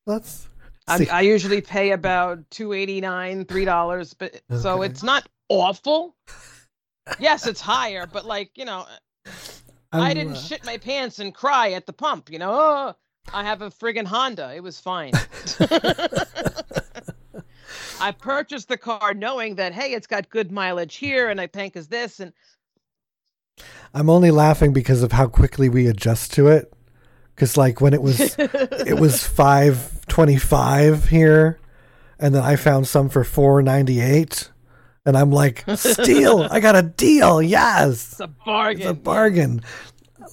[0.05, 0.47] Let's
[0.87, 1.07] I.
[1.11, 6.15] I usually pay about 2.89, three dollars, but so it's not awful.
[7.19, 8.85] Yes, it's higher, but like you know,
[9.91, 12.29] I I'm, didn't uh, shit my pants and cry at the pump.
[12.29, 12.95] You know, oh,
[13.33, 14.53] I have a friggin' Honda.
[14.55, 15.13] It was fine.
[17.99, 21.75] I purchased the car knowing that hey, it's got good mileage here, and I tank
[21.75, 22.33] is this, and
[23.93, 26.73] I'm only laughing because of how quickly we adjust to it.
[27.33, 31.59] Because like when it was it was five twenty five here,
[32.17, 34.49] and then I found some for four ninety eight,
[35.05, 36.47] and I'm like, steal!
[36.49, 37.41] I got a deal.
[37.41, 38.81] Yes, it's a bargain.
[38.81, 39.61] it's a bargain.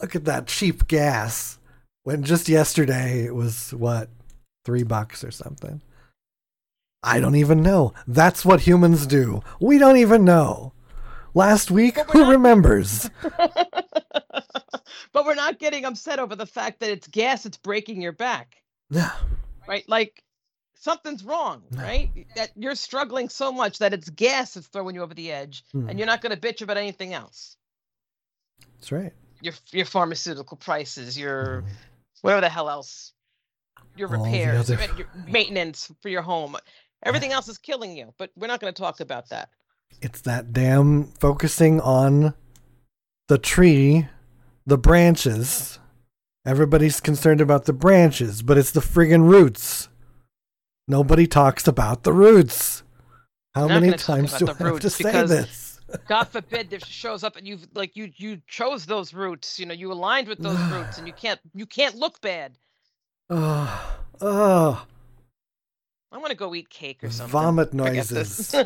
[0.01, 1.59] Look at that cheap gas.
[2.05, 4.09] When just yesterday it was what
[4.65, 5.83] three bucks or something.
[7.03, 7.93] I don't even know.
[8.07, 9.43] That's what humans do.
[9.61, 10.75] We don't even know.
[11.35, 13.11] Last week, who not- remembers?
[13.21, 18.59] but we're not getting upset over the fact that it's gas it's breaking your back.
[18.91, 19.11] Yeah.
[19.73, 19.89] Right?
[19.89, 20.23] Like
[20.75, 22.11] something's wrong, right?
[22.37, 25.89] That you're struggling so much that it's gas that's throwing you over the edge, Hmm.
[25.89, 27.57] and you're not going to bitch about anything else.
[28.79, 29.13] That's right.
[29.41, 31.65] Your your pharmaceutical prices, your
[32.21, 33.13] whatever the hell else,
[33.97, 36.57] your All repairs, other- your maintenance for your home.
[37.05, 39.49] Everything else is killing you, but we're not going to talk about that.
[40.01, 42.35] It's that damn focusing on
[43.29, 44.07] the tree,
[44.67, 45.79] the branches.
[46.45, 49.89] Everybody's concerned about the branches, but it's the friggin' roots.
[50.89, 52.83] Nobody talks about the roots.
[53.55, 55.81] How not many times do I have to say this?
[56.09, 59.61] God forbid this shows up and you've like you you chose those roots.
[59.61, 62.59] You know, you aligned with those roots, and you can't you can't look bad.
[63.31, 64.85] Oh, oh,
[66.11, 67.31] I want to go eat cake or something.
[67.31, 68.53] vomit noises.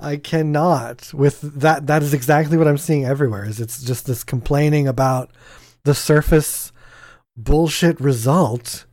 [0.00, 1.86] I cannot with that.
[1.86, 3.44] That is exactly what I'm seeing everywhere.
[3.44, 5.30] Is it's just this complaining about
[5.84, 6.72] the surface
[7.36, 8.84] bullshit result.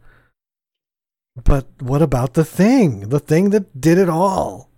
[1.35, 3.09] But what about the thing?
[3.09, 4.69] The thing that did it all.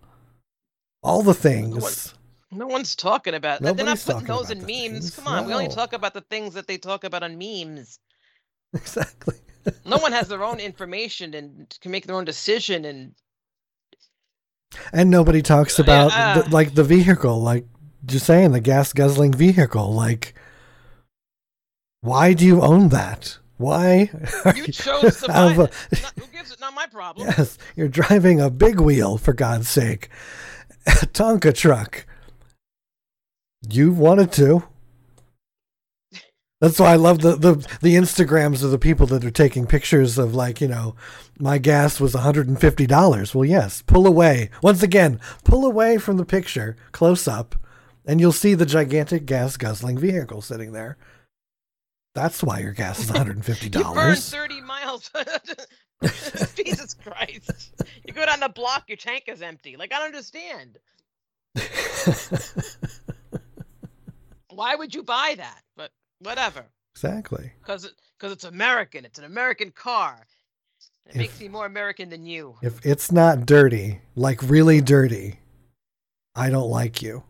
[1.03, 2.15] All the things.
[2.51, 3.77] no one's talking about that.
[3.77, 4.67] They're not putting those in memes.
[4.67, 7.99] things, Come on, we only talk about the things that they talk about on memes.
[8.73, 9.35] Exactly.
[9.85, 12.83] No one has their own information and can make their own decision.
[12.83, 13.15] And
[14.91, 17.65] And nobody talks about uh, the, like the vehicle, like
[18.05, 19.93] just saying the gas guzzling vehicle.
[19.93, 20.33] Like,
[22.01, 23.37] why do you own that?
[23.57, 24.11] Why?
[24.55, 25.73] you chose to buy a- it.
[26.01, 26.59] Not, who gives it?
[26.59, 27.27] Not my problem.
[27.27, 30.09] Yes, you're driving a big wheel for God's sake,
[30.85, 32.05] a Tonka truck.
[33.67, 34.63] You wanted to.
[36.59, 40.17] That's why I love the, the the Instagrams of the people that are taking pictures
[40.17, 40.95] of like you know,
[41.39, 43.35] my gas was one hundred and fifty dollars.
[43.35, 47.55] Well, yes, pull away once again, pull away from the picture, close up,
[48.07, 50.97] and you'll see the gigantic gas guzzling vehicle sitting there.
[52.15, 53.63] That's why your gas is $150.
[53.63, 54.27] You burn dollars.
[54.31, 55.11] 30 miles.
[56.55, 57.75] Jesus Christ.
[58.05, 59.77] You go down the block, your tank is empty.
[59.77, 60.79] Like, I don't understand.
[64.49, 65.61] Why would you buy that?
[65.75, 66.65] But whatever.
[66.95, 67.51] exactly.
[67.59, 69.05] Because it, cause it's American.
[69.05, 70.25] It's an American car.
[71.05, 72.55] It If- makes me more American than you.
[72.61, 75.39] If it's not dirty, like really dirty,
[76.35, 77.23] I don't like you.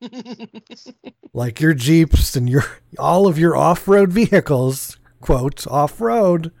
[1.34, 2.62] Like your Jeeps and your
[2.98, 6.52] all of your off-road vehicles, quote, off-road,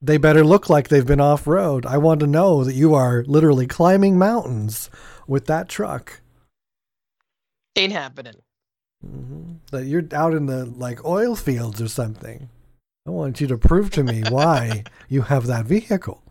[0.00, 1.84] they better look like they've been off-road.
[1.84, 4.88] I want to know that you are literally climbing mountains
[5.26, 6.22] with that truck.
[7.76, 8.36] Ain't happening.
[9.02, 12.48] Hmm That you're out in the like oil fields or something.
[13.06, 16.22] I want you to prove to me why you have that vehicle.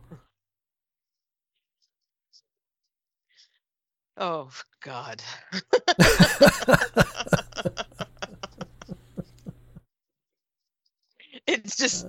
[4.17, 4.49] Oh,
[4.82, 5.23] God.
[11.47, 12.06] it's just,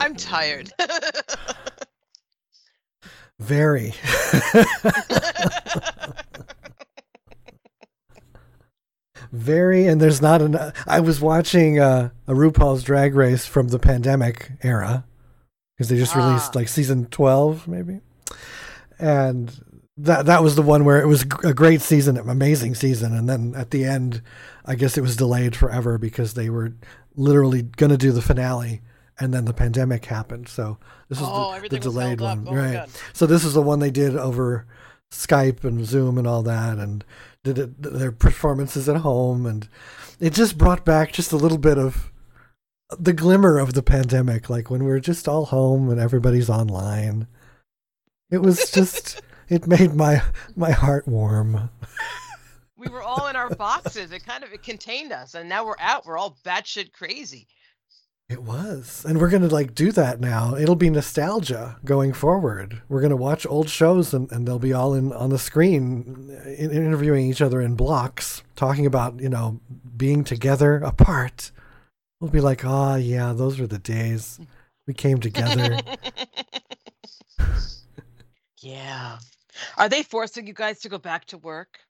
[0.00, 0.72] I'm tired.
[3.38, 3.92] Very.
[9.32, 10.74] Very, and there's not enough.
[10.86, 15.04] I was watching uh, a RuPaul's Drag Race from the pandemic era
[15.74, 16.58] because they just released Ah.
[16.58, 18.00] like season twelve, maybe,
[18.98, 19.58] and
[19.96, 23.54] that that was the one where it was a great season, amazing season, and then
[23.56, 24.20] at the end,
[24.66, 26.74] I guess it was delayed forever because they were
[27.16, 28.82] literally going to do the finale,
[29.18, 30.48] and then the pandemic happened.
[30.48, 30.76] So
[31.08, 32.86] this is oh, the, the delayed one, Oh, right?
[33.14, 34.66] So this is the one they did over
[35.10, 37.02] Skype and Zoom and all that, and
[37.44, 39.68] did it, their performances at home, and
[40.20, 42.12] it just brought back just a little bit of
[42.98, 47.26] the glimmer of the pandemic, like when we're just all home and everybody's online.
[48.30, 50.22] It was just, it made my
[50.56, 51.70] my heart warm.
[52.76, 54.12] We were all in our boxes.
[54.12, 56.06] It kind of it contained us, and now we're out.
[56.06, 57.46] We're all batshit crazy.
[58.28, 60.54] It was, and we're gonna like do that now.
[60.54, 62.80] It'll be nostalgia going forward.
[62.88, 66.70] We're gonna watch old shows, and, and they'll be all in on the screen, in,
[66.70, 69.60] interviewing each other in blocks, talking about you know
[69.96, 71.52] being together apart.
[72.20, 74.40] We'll be like, ah, yeah, those were the days
[74.86, 75.78] we came together.
[78.60, 79.18] yeah.
[79.76, 81.80] Are they forcing you guys to go back to work?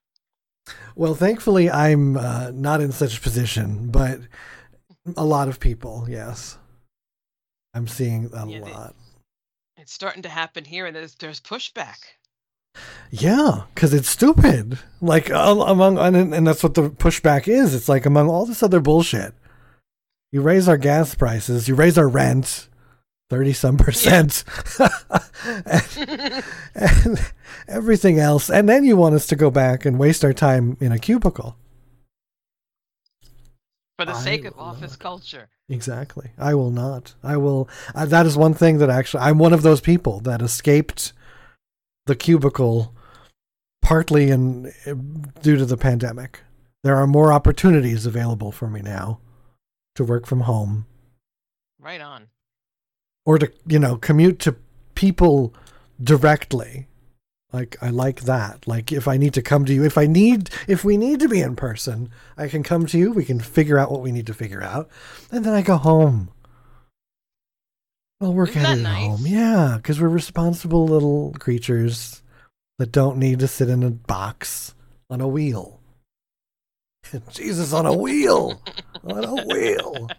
[0.95, 4.19] well, thankfully, I'm uh, not in such a position, but
[5.17, 6.57] a lot of people, yes,
[7.73, 8.95] I'm seeing a Yeah, they- lot.
[9.77, 11.97] It's starting to happen here, and there's there's pushback.
[13.11, 14.79] Yeah, because it's stupid.
[15.01, 17.75] Like among, and, and that's what the pushback is.
[17.75, 19.33] It's like among all this other bullshit,
[20.31, 22.69] you raise our gas prices, you raise our rent,
[23.29, 24.43] thirty some percent,
[25.65, 26.43] and,
[26.75, 27.31] and
[27.67, 30.91] everything else, and then you want us to go back and waste our time in
[30.91, 31.57] a cubicle.
[33.97, 34.99] For the I sake of office not.
[34.99, 35.49] culture.
[35.69, 36.31] Exactly.
[36.37, 37.13] I will not.
[37.23, 37.69] I will.
[37.93, 41.13] Uh, that is one thing that actually, I'm one of those people that escaped
[42.05, 42.93] the cubicle
[43.81, 44.71] partly in
[45.41, 46.39] due to the pandemic.
[46.83, 49.19] There are more opportunities available for me now
[49.95, 50.85] to work from home
[51.79, 52.27] Right on.
[53.25, 54.55] or to, you know, commute to
[54.95, 55.53] people
[56.01, 56.87] directly.
[57.53, 58.67] Like I like that.
[58.67, 61.29] Like if I need to come to you, if I need if we need to
[61.29, 64.25] be in person, I can come to you, we can figure out what we need
[64.27, 64.89] to figure out,
[65.31, 66.29] and then I go home.
[68.19, 69.03] I'll work Isn't getting that nice?
[69.05, 69.27] home.
[69.27, 72.23] Yeah, because we're responsible little creatures
[72.79, 74.73] that don't need to sit in a box
[75.09, 75.79] on a wheel.
[77.31, 78.59] Jesus on a wheel.
[79.03, 80.09] on a wheel.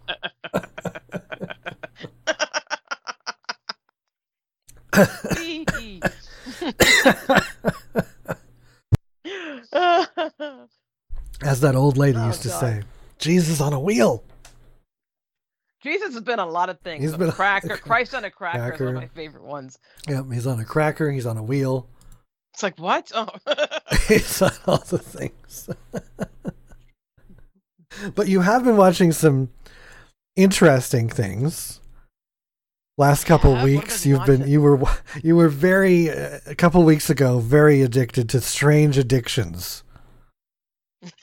[11.42, 12.60] As that old lady Oh, used to God.
[12.60, 12.82] say,
[13.18, 14.22] Jesus on a wheel.
[15.82, 17.02] Jesus has been a lot of things.
[17.02, 19.78] He's but been- a cracker, Christ on a cracker, is one of my favorite ones.
[20.08, 21.88] Yep, he's on a cracker, he's on a wheel.
[22.54, 23.10] It's like what?
[23.14, 23.28] Oh,
[24.08, 25.68] He's on all the things.
[28.14, 29.50] but you have been watching some
[30.36, 31.80] interesting things.
[32.96, 33.62] Last couple have?
[33.62, 34.52] What have I weeks, you've been watching?
[34.52, 34.80] you were
[35.22, 39.82] you were very uh, a couple weeks ago very addicted to strange addictions.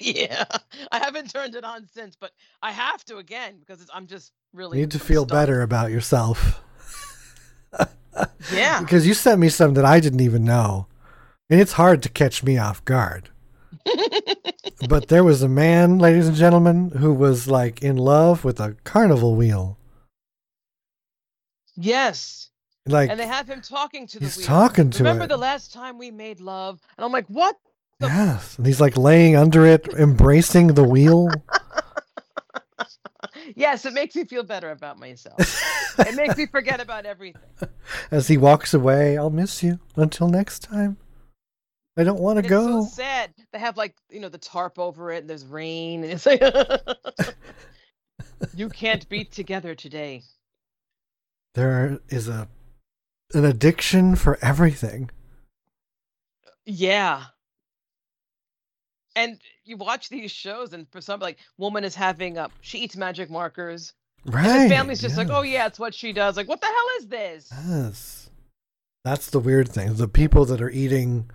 [0.00, 0.44] yeah.
[0.92, 4.32] I haven't turned it on since, but I have to again because it's, I'm just
[4.52, 5.36] really You need to feel stuck.
[5.36, 6.62] better about yourself.
[8.52, 8.80] Yeah.
[8.80, 10.88] because you sent me some that I didn't even know.
[11.50, 13.28] And it's hard to catch me off guard.
[14.88, 18.74] but there was a man, ladies and gentlemen, who was like in love with a
[18.82, 19.77] carnival wheel.
[21.78, 22.50] Yes.
[22.86, 24.46] Like And they have him talking to the he's wheel.
[24.46, 25.28] talking to Remember it.
[25.28, 26.80] the last time we made love?
[26.96, 27.56] And I'm like, what?
[28.00, 31.28] the- yes, and he's like laying under it, embracing the wheel.
[33.56, 35.36] yes, it makes me feel better about myself.
[35.98, 37.42] it makes me forget about everything.
[38.10, 40.96] As he walks away, I'll miss you until next time.
[41.96, 42.84] I don't want to go.
[42.84, 43.34] so sad.
[43.52, 46.40] They have like you know the tarp over it, and there's rain, and it's like
[48.54, 50.22] you can't be together today.
[51.58, 52.46] There is a
[53.34, 55.10] an addiction for everything.
[56.64, 57.24] Yeah.
[59.16, 62.96] And you watch these shows, and for some, like, woman is having uh, she eats
[62.96, 63.92] magic markers.
[64.24, 64.46] Right.
[64.46, 66.36] And the family's just like, oh yeah, it's what she does.
[66.36, 67.50] Like, what the hell is this?
[67.66, 68.30] Yes.
[69.04, 69.94] That's the weird thing.
[69.94, 71.28] The people that are eating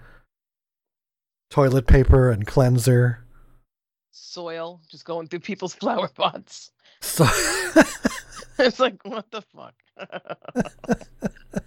[1.50, 3.26] toilet paper and cleanser.
[4.12, 6.72] Soil just going through people's flower pots.
[7.02, 7.26] So
[8.60, 9.74] it's like, what the fuck?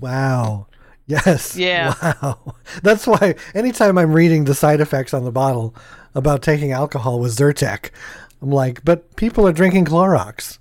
[0.00, 0.66] wow.
[1.06, 1.56] Yes.
[1.56, 1.94] Yeah.
[2.02, 2.54] Wow.
[2.82, 5.74] That's why anytime I'm reading the side effects on the bottle
[6.14, 7.90] about taking alcohol with Zyrtec,
[8.40, 10.58] I'm like, but people are drinking Clorox.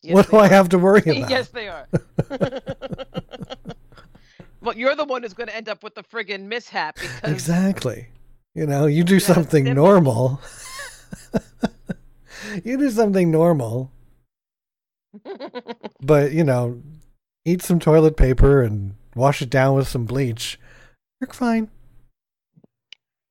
[0.00, 1.28] Yes, what do they I have to worry about?
[1.28, 1.86] yes, they are.
[4.60, 8.06] well, you're the one who's going to end up with the friggin' mishap because Exactly.
[8.54, 10.40] You know, you do something normal.
[12.64, 13.90] You do something normal,
[16.00, 16.82] but you know,
[17.44, 20.58] eat some toilet paper and wash it down with some bleach.
[21.20, 21.70] You're fine.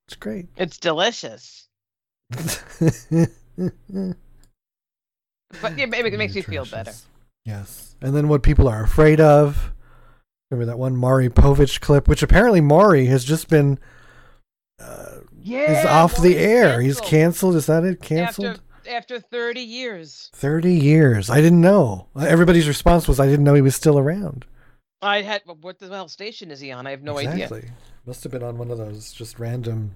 [0.07, 0.47] It's great.
[0.57, 1.67] it's delicious.
[5.61, 6.91] But yeah, maybe it makes you feel better.
[7.45, 7.95] Yes.
[8.01, 9.71] And then what people are afraid of.
[10.51, 13.79] Remember that one Maury Povich clip, which apparently Maury has just been
[14.79, 16.81] uh, Yeah, is off the air.
[16.81, 17.55] He's canceled.
[17.55, 18.01] Is that it?
[18.01, 18.47] Canceled?
[18.47, 20.29] after after 30 years.
[20.33, 21.29] 30 years.
[21.29, 22.07] I didn't know.
[22.19, 24.45] Everybody's response was, I didn't know he was still around.
[25.01, 26.87] I had what the hell station is he on?
[26.87, 27.45] I have no idea.
[27.45, 27.69] exactly.
[28.05, 29.95] Must have been on one of those just random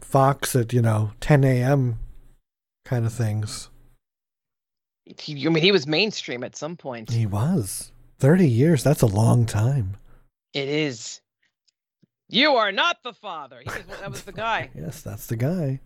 [0.00, 1.98] Fox at, you know, 10 a.m.
[2.84, 3.68] kind of things.
[5.04, 7.10] He, I mean, he was mainstream at some point.
[7.10, 7.92] He was.
[8.18, 8.82] 30 years.
[8.82, 9.96] That's a long time.
[10.54, 11.20] It is.
[12.28, 13.60] You are not the father.
[13.60, 14.70] He was, that was the guy.
[14.74, 15.80] Yes, that's the guy.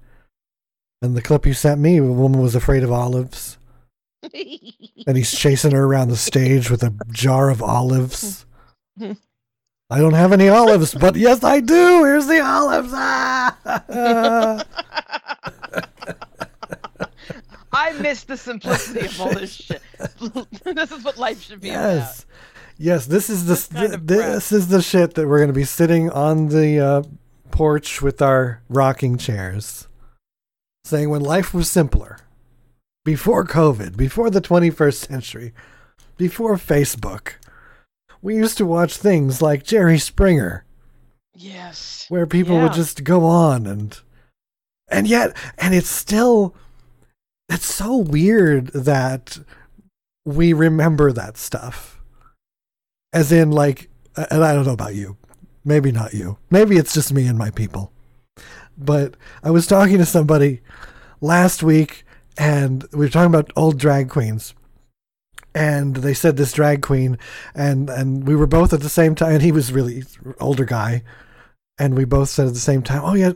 [1.03, 3.59] And the clip you sent me, a woman was afraid of olives.
[5.05, 8.47] And he's chasing her around the stage with a jar of olives.
[9.93, 12.05] I don't have any olives, but yes, I do.
[12.05, 12.93] Here's the olives.
[12.95, 13.57] Ah!
[17.73, 19.83] I miss the simplicity of all this shit.
[20.65, 22.27] this is what life should be yes,
[22.79, 23.07] yes.
[23.07, 26.47] This is the This this is the shit that we're going to be sitting on
[26.49, 27.03] the uh,
[27.51, 29.89] porch with our rocking chairs,
[30.85, 32.19] saying when life was simpler,
[33.05, 35.53] before COVID, before the 21st century,
[36.17, 37.35] before Facebook.
[38.21, 40.65] We used to watch things like Jerry Springer.
[41.35, 42.07] Yes.
[42.09, 43.99] where people would just go on and
[44.89, 46.55] and yet and it's still
[47.49, 49.39] it's so weird that
[50.27, 52.01] we remember that stuff
[53.15, 55.17] as in like and i don't know about you
[55.65, 57.92] maybe not you maybe it's just me and my people
[58.85, 60.61] but i was talking to somebody
[61.21, 62.05] last week
[62.37, 64.55] and we were talking about old drag queens
[65.55, 67.19] and they said this drag queen
[67.55, 70.03] and and we were both at the same time and he was really
[70.41, 71.03] older guy
[71.79, 73.33] and we both said at the same time, "Oh yeah,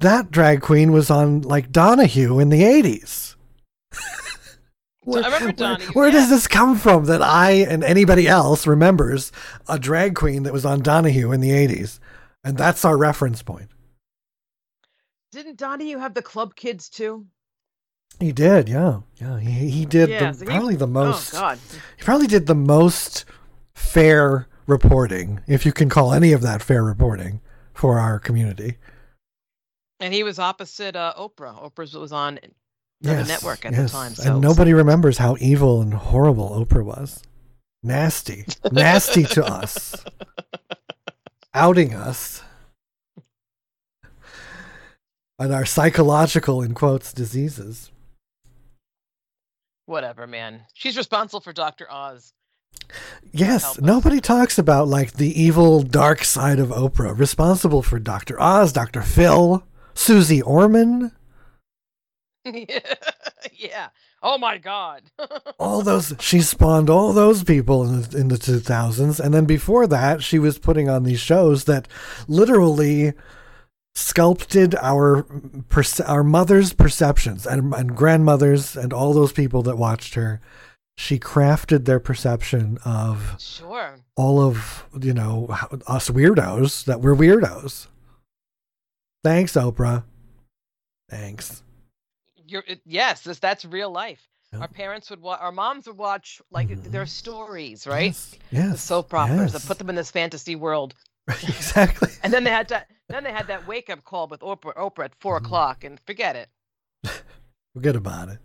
[0.00, 3.34] that drag queen was on like Donahue in the '80s."
[5.04, 6.12] Where, I remember where- where yeah.
[6.12, 9.32] does this come from that I and anybody else remembers
[9.68, 11.98] a drag queen that was on Donahue in the 80s?
[12.44, 13.68] And that's our reference point.
[15.32, 17.26] Didn't Donnie have the club kids too?
[18.20, 19.00] He did, yeah.
[19.16, 21.58] Yeah, he, he did Yeah, the, so he- probably the most Oh God.
[21.96, 23.24] he probably did the most
[23.74, 27.40] fair reporting, if you can call any of that fair reporting
[27.74, 28.76] for our community.
[29.98, 31.62] And he was opposite uh, Oprah.
[31.62, 32.38] Oprah's was on
[33.02, 34.14] another network at the time.
[34.14, 37.22] So and nobody remembers how evil and horrible Oprah was.
[37.84, 39.96] Nasty, nasty to us,
[41.54, 42.42] outing us,
[45.42, 47.90] and our psychological, in quotes, diseases.
[49.86, 50.62] whatever, man.
[50.74, 52.32] She's responsible for Doctor Oz.
[53.32, 58.40] Yes, nobody talks about like the evil dark side of Oprah, responsible for Dr.
[58.40, 59.02] Oz, Dr.
[59.02, 59.64] Phil,
[59.94, 61.12] Susie Orman,
[63.52, 63.88] yeah.
[64.22, 65.02] Oh my God.
[65.58, 69.86] all those she spawned all those people in the, in the 2000s and then before
[69.86, 71.86] that she was putting on these shows that
[72.26, 73.12] literally
[73.94, 75.22] sculpted our
[75.68, 80.40] perce- our mother's perceptions and, and grandmothers and all those people that watched her
[80.96, 83.96] she crafted their perception of sure.
[84.16, 85.46] all of you know
[85.86, 87.86] us weirdos that we're weirdos.
[89.24, 90.04] Thanks, Oprah.
[91.08, 91.62] Thanks.
[92.46, 93.22] You're yes.
[93.22, 94.28] This that's real life.
[94.52, 94.60] Yeah.
[94.60, 95.40] Our parents would watch.
[95.40, 96.90] Our moms would watch like Mhm.
[96.90, 98.06] their stories, right?
[98.06, 98.38] Yes.
[98.50, 100.94] yes The soap operas that put them in this fantasy world,
[101.28, 102.10] exactly.
[102.22, 102.88] and then they had that.
[103.12, 104.74] Then they had that wake up call with Oprah.
[104.74, 105.44] Oprah at 4 Mhm.
[105.44, 106.48] o'clock, and forget it.
[107.74, 108.38] Forget about it.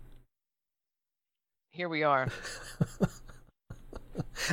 [1.72, 2.28] Here we are.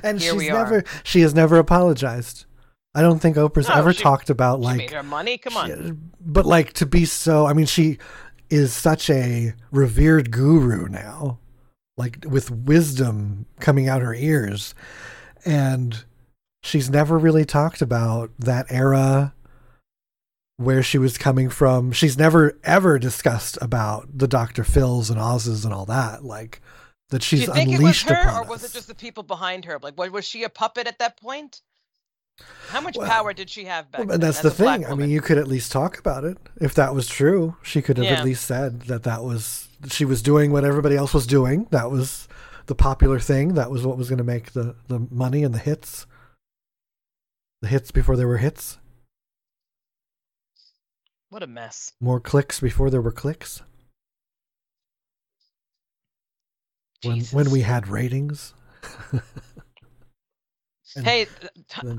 [0.04, 0.84] And Here she's never.
[1.04, 2.46] She has never apologized.
[2.94, 4.78] I don't think Oprah's No, ever she- talked about she like.
[4.78, 5.38] made her money.
[5.38, 5.68] Come on.
[5.70, 5.92] she-
[6.22, 7.46] but like to be so.
[7.48, 7.98] I mean, she
[8.50, 11.40] is such a revered guru now,
[11.98, 14.76] like with wisdom coming out her ears,
[15.46, 16.04] and
[16.62, 19.34] she's never really talked about that era
[20.58, 21.92] where she was coming from.
[21.92, 24.64] She's never ever discussed about the Dr.
[24.64, 26.62] Phils and Oz's and all that, like
[27.10, 28.72] that Do she's you think it was unleashed her, or was us.
[28.72, 29.80] it just the people behind her?
[29.82, 31.62] Like, wa- was she a puppet at that point?
[32.68, 34.86] How much Well, power did she have back Well, and that's the thing.
[34.86, 37.56] I mean, you could at least talk about it if that was true.
[37.64, 38.14] She could have Yeah.
[38.20, 41.68] at least said that that was she was doing what everybody else was doing.
[41.72, 42.28] That was
[42.66, 43.54] the popular thing.
[43.54, 46.08] That was what was going to make the the money and the hits.
[47.62, 48.80] The hits before there were hits.
[51.36, 51.92] What a mess.
[52.00, 53.62] More clicks before there were clicks.
[57.04, 58.54] When when we had ratings.
[60.98, 61.28] And- Hey,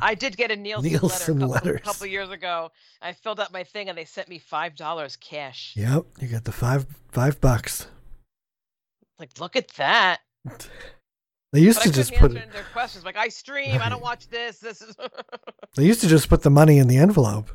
[0.01, 1.81] I did get a Nielsen, Nielsen letter a couple, letters.
[1.83, 2.71] couple years ago.
[3.03, 5.75] I filled out my thing and they sent me five dollars cash.
[5.77, 7.89] Yep, you got the five five bucks.
[9.19, 10.21] Like, look at that.
[11.53, 13.05] They used But to just put their questions.
[13.05, 13.81] Like, I stream.
[13.81, 14.59] I don't watch this.
[14.59, 14.95] This is.
[15.77, 17.51] they used to just put the money in the envelope.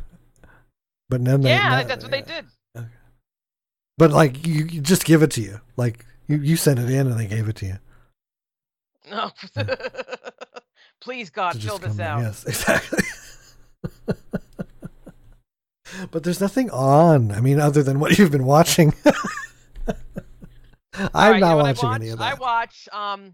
[1.12, 2.46] But then they, yeah, that's what they did.
[3.98, 5.60] But like you, you just give it to you.
[5.76, 7.78] Like you, you sent it in and they gave it to you.
[9.12, 9.32] No.
[11.02, 12.06] Please, God, fill this come in.
[12.06, 12.22] out.
[12.22, 13.04] Yes, exactly.
[16.12, 17.34] but there's nothing on.
[17.34, 18.94] I mean, other than what you've been watching.
[20.94, 22.02] I'm right, you not know watching watch?
[22.02, 22.34] any of that.
[22.34, 23.34] I watch um,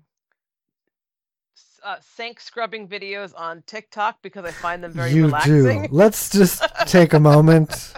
[1.84, 5.84] uh, sink scrubbing videos on TikTok because I find them very you relaxing.
[5.84, 5.88] do.
[5.92, 7.94] Let's just take a moment,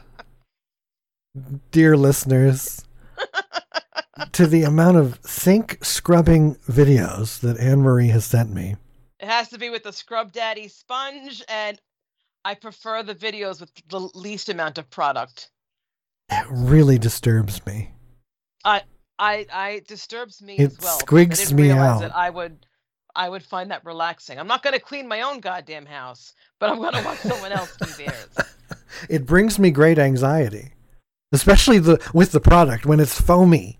[1.71, 2.85] dear listeners,
[4.31, 8.75] to the amount of sink scrubbing videos that Anne Marie has sent me.
[9.19, 11.79] It has to be with the Scrub Daddy sponge, and
[12.45, 15.49] I prefer the videos with the least amount of product.
[16.31, 17.91] It really disturbs me.
[18.63, 18.83] I
[19.17, 20.99] I I disturbs me It as well.
[20.99, 21.99] squigs me out.
[22.01, 22.65] That I would
[23.19, 24.39] I would find that relaxing.
[24.39, 27.51] I'm not going to clean my own goddamn house, but I'm going to watch someone
[27.51, 28.37] else do theirs.
[29.07, 30.73] It brings me great anxiety,
[31.31, 33.77] especially the with the product when it's foamy.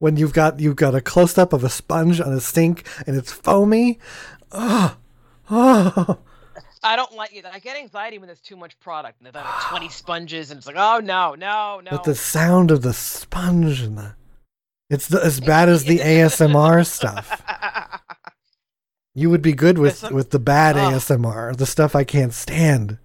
[0.00, 3.16] When you've got you've got a close up of a sponge on a sink and
[3.16, 4.00] it's foamy.
[4.50, 4.96] Oh,
[5.48, 6.18] oh.
[6.82, 7.46] I don't like it.
[7.46, 9.20] I get anxiety when there's too much product.
[9.20, 11.90] And there's like 20 sponges, and it's like, oh no, no, no.
[11.92, 14.16] But the sound of the sponge and the
[14.90, 17.42] it's the, as bad as the ASMR stuff.
[19.14, 20.94] You would be good with some- with the bad Ugh.
[20.94, 22.98] ASMR, the stuff I can't stand.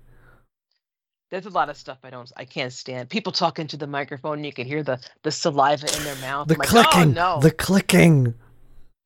[1.29, 3.09] There's a lot of stuff I don't, I can't stand.
[3.09, 6.47] People talk into the microphone, and you can hear the the saliva in their mouth.
[6.47, 8.33] The I'm like, clicking, Oh, no, the clicking,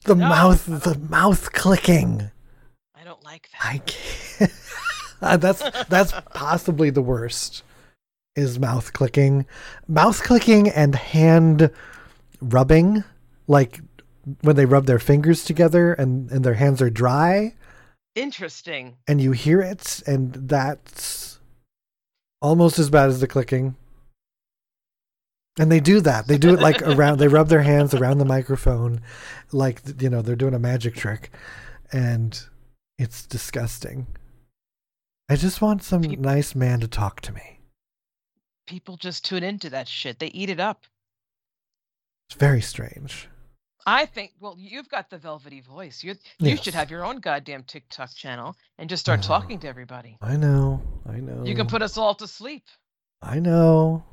[0.06, 2.30] the No, mouth, the mouth clicking.
[2.94, 3.66] I don't like that.
[3.66, 4.52] I can't.
[5.24, 7.62] Uh, that's that's possibly the worst.
[8.36, 9.46] Is mouth clicking,
[9.88, 11.70] mouth clicking, and hand
[12.42, 13.04] rubbing,
[13.48, 13.82] like
[14.42, 17.54] when they rub their fingers together and and their hands are dry
[18.16, 18.98] Interesting.
[19.08, 21.40] and you hear it and that's
[22.42, 23.76] almost as bad as the clicking.
[25.60, 26.28] And they do that.
[26.28, 29.02] They do it like around they rub their hands around the microphone
[29.52, 31.32] like you know, they're doing a magic trick
[31.92, 32.42] and
[32.98, 34.08] it's disgusting.
[35.30, 37.60] I just want some Peop- nice man to talk to me.
[38.68, 40.20] People just tune into that shit.
[40.20, 40.86] They eat it up.
[42.30, 43.28] It's very strange.
[43.86, 44.34] I think.
[44.40, 46.04] Well, you've got the velvety voice.
[46.04, 46.64] You you Yes.
[46.64, 49.28] should have your own goddamn TikTok channel and just start Oh.
[49.28, 50.18] talking to everybody.
[50.22, 50.82] I know.
[51.08, 51.44] I know.
[51.44, 52.64] You can put us all to sleep.
[53.22, 54.04] I know.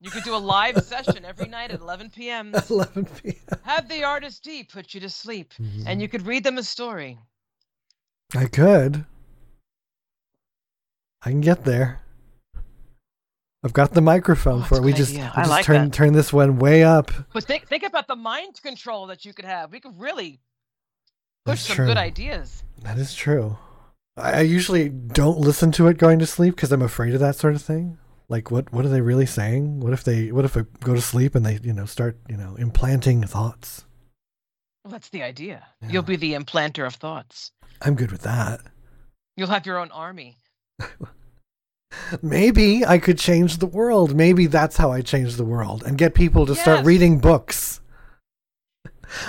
[0.00, 2.52] You could do a live session every night at 11 p.m.
[2.70, 3.58] 11 p.m.
[3.62, 6.00] Have the artist D put you to sleep, and mm-hmm.
[6.00, 7.18] you could read them a story.
[8.34, 9.04] I could.
[11.24, 12.00] I can get there.
[13.64, 14.82] I've got the microphone Oh, for it.
[14.82, 15.92] We just, we just like turn that.
[15.92, 17.10] turn this one way up.
[17.32, 19.70] But think think about the mind control that you could have.
[19.70, 20.40] We could really
[21.44, 21.86] push That's some true.
[21.86, 22.64] good ideas.
[22.82, 23.56] That is true.
[24.16, 27.36] I, I usually don't listen to it going to sleep because I'm afraid of that
[27.36, 27.98] sort of thing.
[28.28, 29.80] Like, what what are they really saying?
[29.80, 32.36] What if they what if I go to sleep and they you know start you
[32.36, 33.84] know implanting thoughts?
[34.84, 35.64] Well, that's the idea.
[35.80, 35.88] Yeah.
[35.90, 37.52] You'll be the implanter of thoughts.
[37.80, 38.60] I'm good with that.
[39.36, 40.36] You'll have your own army.
[42.22, 44.14] Maybe I could change the world.
[44.14, 47.80] Maybe that's how I change the world and get people to start reading books.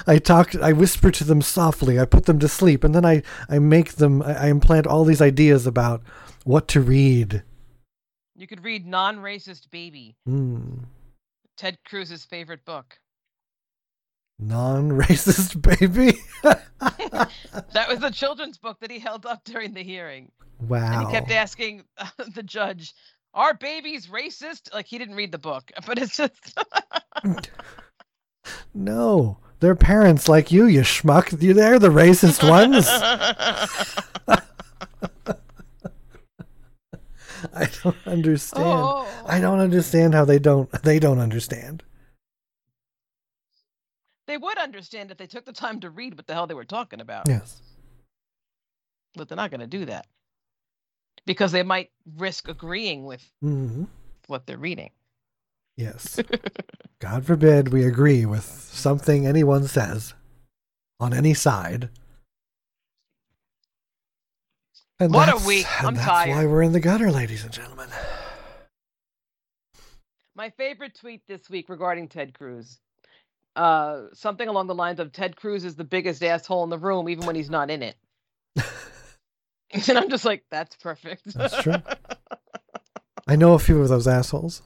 [0.07, 1.99] I talk, I whisper to them softly.
[1.99, 4.21] I put them to sleep, and then I, I make them.
[4.21, 6.01] I, I implant all these ideas about
[6.45, 7.43] what to read.
[8.35, 10.77] You could read Non-Racist Baby, Hmm.
[11.57, 12.97] Ted Cruz's favorite book.
[14.47, 16.19] Non-racist baby.
[17.73, 20.31] That was the children's book that he held up during the hearing.
[20.59, 20.99] wow.
[20.99, 22.93] And he kept asking uh, the judge,
[23.33, 26.59] "Are babies racist?" Like he didn't read the book, but it's just
[28.73, 31.41] no, they're parents like you, you schmuck.
[31.41, 32.85] You- They're the racist ones.
[37.53, 38.65] I don't understand.
[38.65, 39.07] oh.
[39.25, 40.71] I don't understand how they don't.
[40.83, 41.83] They don't understand.
[44.27, 46.63] They would understand if they took the time to read what the hell they were
[46.65, 47.61] talking about, Yes.
[49.15, 50.07] but they're not going to do that
[51.25, 53.85] because they might risk agreeing with hmm
[54.27, 54.91] what they're reading.
[55.75, 56.19] Yes.
[56.99, 60.13] God forbid we agree with something anyone says
[60.99, 61.89] on any side.
[64.99, 65.65] And What a week.
[65.83, 65.97] I'm tired.
[65.97, 66.29] that's tired.
[66.29, 67.89] why we're in the gutter, ladies and gentlemen.
[70.35, 72.79] My favorite tweet this week regarding Ted Cruz.
[73.55, 77.07] Uh, something along the lines of Ted Cruz is the biggest asshole in the room,
[77.09, 77.95] even when he's not in it.
[79.71, 81.33] and I'm just like, that's perfect.
[81.33, 81.75] That's true.
[83.27, 84.61] I know a few of those assholes.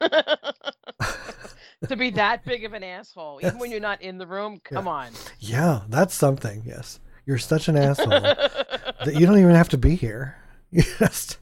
[0.00, 4.88] to be that big of an asshole, even when you're not in the room, come
[4.88, 5.12] on.
[5.38, 6.62] Yeah, that's something.
[6.66, 7.00] Yes.
[7.26, 10.36] You're such an asshole that you don't even have to be here.
[10.70, 11.38] You just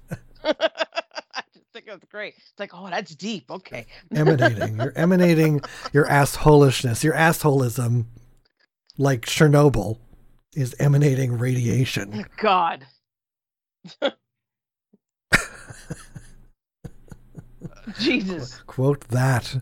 [1.96, 2.34] just think it's great.
[2.36, 3.50] It's like, oh, that's deep.
[3.50, 3.86] Okay.
[4.14, 4.76] emanating.
[4.78, 5.60] You're emanating
[5.92, 8.06] your assholishness, your assholism,
[8.98, 9.98] like Chernobyl,
[10.54, 12.24] is emanating radiation.
[12.38, 12.86] God.
[17.98, 18.60] Jesus.
[18.66, 19.56] Quote that.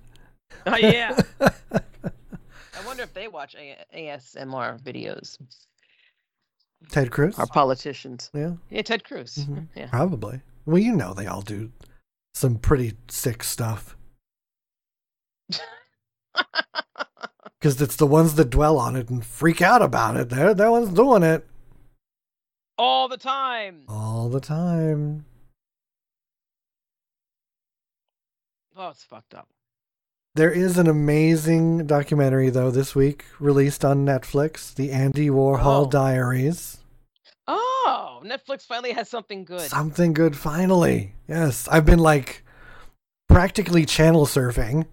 [0.67, 1.19] Oh, yeah.
[1.41, 5.37] I wonder if they watch A- ASMR videos.
[6.91, 7.39] Ted Cruz?
[7.39, 8.31] Our politicians.
[8.35, 9.37] Yeah, Yeah, Ted Cruz.
[9.37, 9.69] Mhm.
[9.75, 9.89] Yeah.
[9.89, 10.41] probably.
[10.67, 11.71] Well, you know they all do
[12.35, 13.97] some pretty sick stuff.
[17.61, 20.29] Because it's the ones that dwell on it and freak out about it.
[20.29, 21.47] They're the ones doing it
[22.77, 23.85] All the time.
[23.89, 25.25] all the time.
[28.77, 29.49] Oh, it's fucked up.
[30.35, 35.91] There is an amazing documentary, though, this week released on Netflix The Andy Warhol Oh.
[35.91, 36.79] Diaries.
[37.87, 39.61] Oh, Netflix finally has something good.
[39.61, 41.15] Something good, finally.
[41.29, 42.43] Yes, I've been like
[43.29, 44.87] practically channel surfing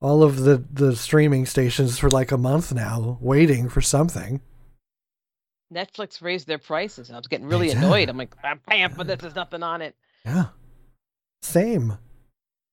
[0.00, 4.40] all of the, the streaming stations for like a month now, waiting for something.
[5.72, 7.08] Netflix raised their prices.
[7.08, 8.08] And I was getting really annoyed.
[8.08, 9.20] I'm like, I'm paying for this.
[9.20, 9.94] There's nothing on it.
[10.24, 10.46] Yeah.
[11.42, 11.98] Same.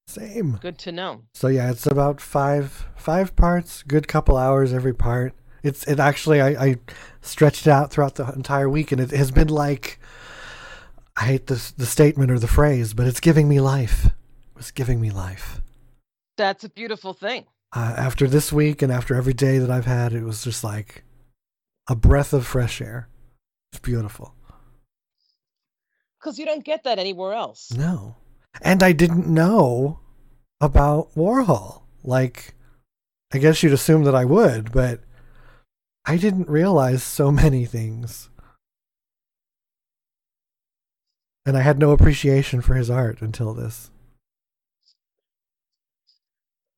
[0.08, 0.60] Same.
[0.62, 1.24] Good to know.
[1.34, 5.34] So yeah, it's about five five parts, good couple hours every part.
[5.66, 6.76] It's it actually I, I
[7.22, 10.00] stretched it out throughout the entire week and it has been like
[11.18, 14.10] I hate this the statement or the phrase, but it's giving me life.
[14.58, 15.62] It's giving me life.
[16.38, 17.46] That's a beautiful thing.
[17.74, 21.04] Uh, after this week and after every day that I've had, it was just like
[21.90, 23.10] a breath of fresh air.
[23.72, 24.34] It's beautiful.
[26.20, 27.72] Because you don't get that anywhere else.
[27.72, 28.16] No.
[28.62, 30.00] And I didn't know
[30.62, 31.82] about Warhol.
[32.04, 32.56] Like
[33.34, 35.02] I guess you'd assume that I would, but
[36.06, 38.30] I didn't realize so many things.
[41.46, 43.92] And I had no appreciation for his art until this.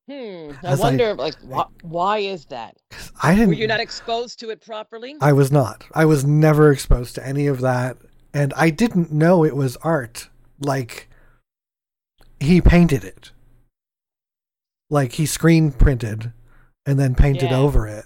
[0.08, 0.52] Hmm.
[0.62, 2.76] I As I- wonder, like, wh- why is that?
[3.22, 5.16] I didn't Were you not exposed to it properly?
[5.20, 5.84] I was not.
[5.94, 7.98] I was never exposed to any of that.
[8.32, 10.28] And I didn't know it was art.
[10.60, 11.08] Like,
[12.40, 13.32] he painted it.
[14.90, 16.32] Like, he screen printed
[16.86, 17.58] and then painted Yeah.
[17.58, 18.04] over it.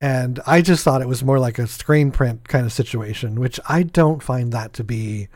[0.00, 3.58] And I just thought it was more like a screen print kind of situation, which
[3.68, 5.28] I don't find that to be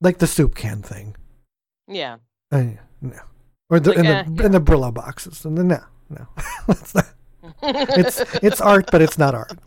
[0.00, 1.16] like the soup can thing.
[1.88, 2.16] yeah.
[2.52, 3.18] I, no.
[3.68, 4.46] Or the, Like, in, eh, the, yeah.
[4.46, 5.44] in the Brillo boxes.
[5.44, 6.28] And then, no, no.
[6.68, 7.06] That's not,
[7.62, 9.58] it's it's art but it's not art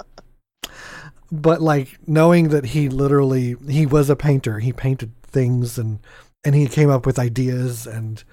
[1.31, 5.99] but like knowing that he literally he was a painter he painted things and
[6.43, 8.23] and he came up with ideas and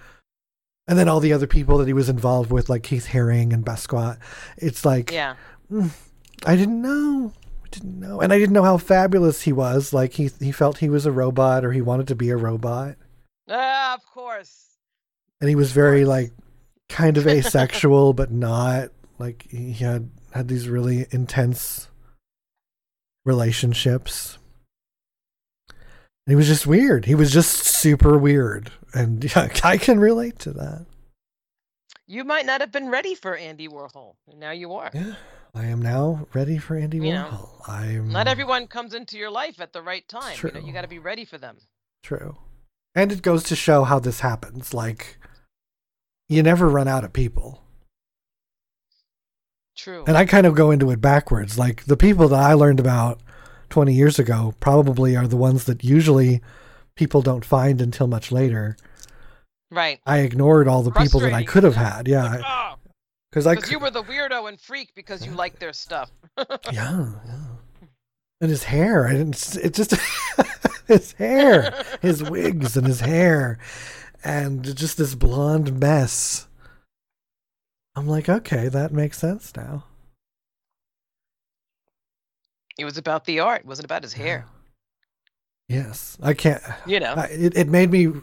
[0.89, 3.65] and then all the other people that he was involved with like keith haring and
[3.65, 4.19] basquiat
[4.57, 5.35] it's like yeah.
[6.45, 7.33] I didn't know.
[7.65, 8.21] I didn't know.
[8.21, 9.93] And i didn't know how fabulous he was.
[9.93, 12.97] Like he he felt he was a robot or he wanted to be a robot.
[13.49, 14.77] Ah, of course.
[15.41, 16.33] and he was very like
[16.89, 18.91] kind of asexual but not.
[19.19, 21.89] Like he had had these really intense
[23.25, 24.39] relationships.
[25.69, 27.05] And he was just weird.
[27.05, 28.71] He was just super weird.
[28.95, 30.87] And yeah, i can relate to that.
[32.07, 34.91] You might not have been ready for Andy Warhol, and now you are.
[34.95, 35.15] yeah
[35.57, 39.31] i am now ready for andy You know, warhol i'm Not everyone comes into your
[39.31, 40.37] life at the right time.
[40.37, 40.67] You know, True.
[40.67, 41.57] you got to be ready for them.
[42.03, 42.37] true
[42.95, 45.19] and it goes to show how this happens like
[46.29, 47.63] you never run out of people
[49.77, 50.05] True.
[50.07, 51.59] And I kind of go into it backwards.
[51.59, 53.21] Like the people that I learned about
[53.69, 56.41] 20 years ago probably are the ones that usually
[56.95, 58.79] people don't find until much later.
[59.71, 60.01] right.
[60.07, 62.09] I ignored all the people that I could have had.
[62.09, 62.41] Yeah.
[62.43, 62.77] Oh,
[63.37, 66.11] Because I, because you were the weirdo and freak because you liked their stuff.
[66.73, 67.87] yeah, yeah.
[68.41, 69.95] And his hair, I didn't, it just,
[70.89, 73.59] his hair, his wigs and his hair,
[74.25, 76.49] and just this blonde mess.
[77.95, 79.85] I'm like, okay, that makes sense now.
[82.79, 83.61] It was about the art.
[83.61, 84.47] It wasn't about his hair.
[85.69, 86.17] Yes.
[86.23, 87.13] I can't, You know.
[87.13, 88.15] I, it, it made me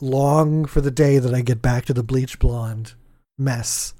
[0.00, 2.94] long for the day that I get back to the bleach blonde
[3.36, 3.92] mess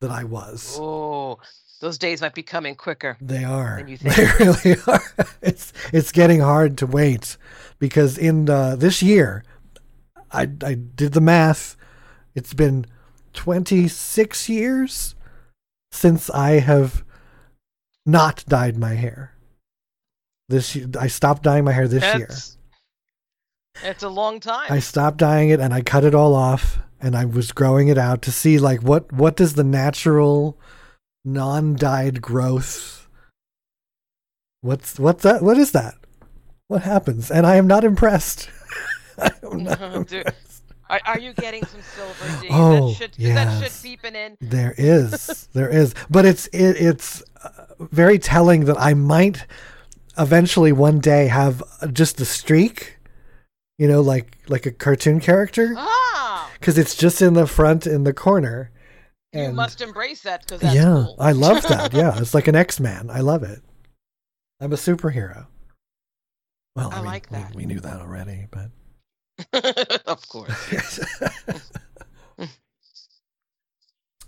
[0.00, 0.76] that I was.
[0.80, 1.38] Oh,
[1.80, 3.16] those days might be coming quicker.
[3.20, 3.76] They are.
[3.78, 5.02] than you They really are.
[5.42, 7.36] It's it's getting hard to wait
[7.78, 9.42] because in uh, this year,
[10.30, 11.76] I I did the math.
[12.34, 12.86] It's been
[13.32, 15.14] twenty six years
[15.90, 17.04] since I have
[18.04, 19.34] not dyed my hair.
[20.48, 22.26] This I stopped dyeing my hair this year.
[22.28, 22.56] That's,
[23.82, 24.66] It's a long time.
[24.70, 27.98] I stopped dyeing it and I cut it all off and I was growing it
[27.98, 30.58] out to see like what what does the natural
[31.24, 33.08] non-dyed growth
[34.60, 35.94] what's what's that what is that
[36.68, 38.48] what happens and I am not impressed
[39.18, 39.78] I am not
[40.08, 40.62] Dude, impressed.
[40.88, 42.40] Are, are you getting some silver?
[42.42, 42.48] D?
[42.50, 43.82] Oh, that shit, is that shit yes.
[43.82, 44.36] peeping in?
[44.40, 49.46] there is there is but it's it, it's uh, very telling that I might
[50.18, 52.98] eventually one day have just a streak
[53.78, 56.19] you know like like a cartoon character Ah,
[56.60, 58.70] because it's just in the front in the corner.
[59.32, 61.16] you must embrace that because that's yeah, cool.
[61.18, 61.92] I love that.
[61.94, 63.10] Yeah, it's like an X Man.
[63.10, 63.62] I love it.
[64.60, 65.46] I'm a superhero.
[66.76, 67.54] Well, I, I mean, like we- that.
[67.54, 68.70] We, knew that already, but
[70.06, 71.00] of course.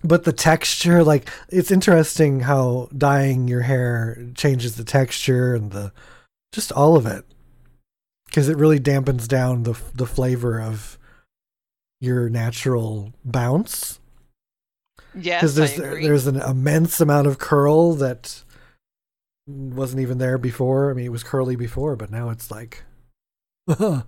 [0.03, 5.93] but the texture, like, it's interesting how dyeing your hair changes the texture and the
[6.51, 7.24] just all of it,
[8.26, 10.99] because it really dampens down the the flavor of
[12.03, 14.00] your natural bounce.
[15.14, 18.42] Yes, because there's there's an immense amount of curl that
[19.46, 20.90] wasn't even there before.
[20.90, 22.82] I mean, it was curly before, but now it's like,
[23.68, 24.03] and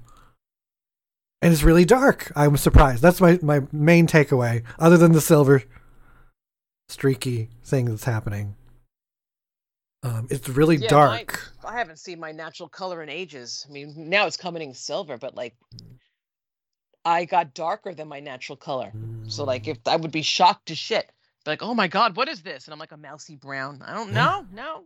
[1.40, 2.32] it's really dark.
[2.34, 3.00] I'm surprised.
[3.00, 5.62] That's my my main takeaway, other than the silver
[6.88, 8.56] streaky thing that's happening.
[10.02, 11.52] Um, it's really Yeah, dark.
[11.64, 13.64] I haven't seen my natural color in ages.
[13.68, 15.54] I mean, now it's coming in silver, but like,
[17.04, 18.92] I got darker than my natural color.
[19.28, 19.68] So like, mm.
[19.72, 21.10] if I would be shocked to shit,
[21.46, 22.66] like, oh my god, what is this?
[22.66, 23.82] And I'm like a mousy brown.
[23.84, 24.14] I don't Yeah.
[24.14, 24.84] know, no,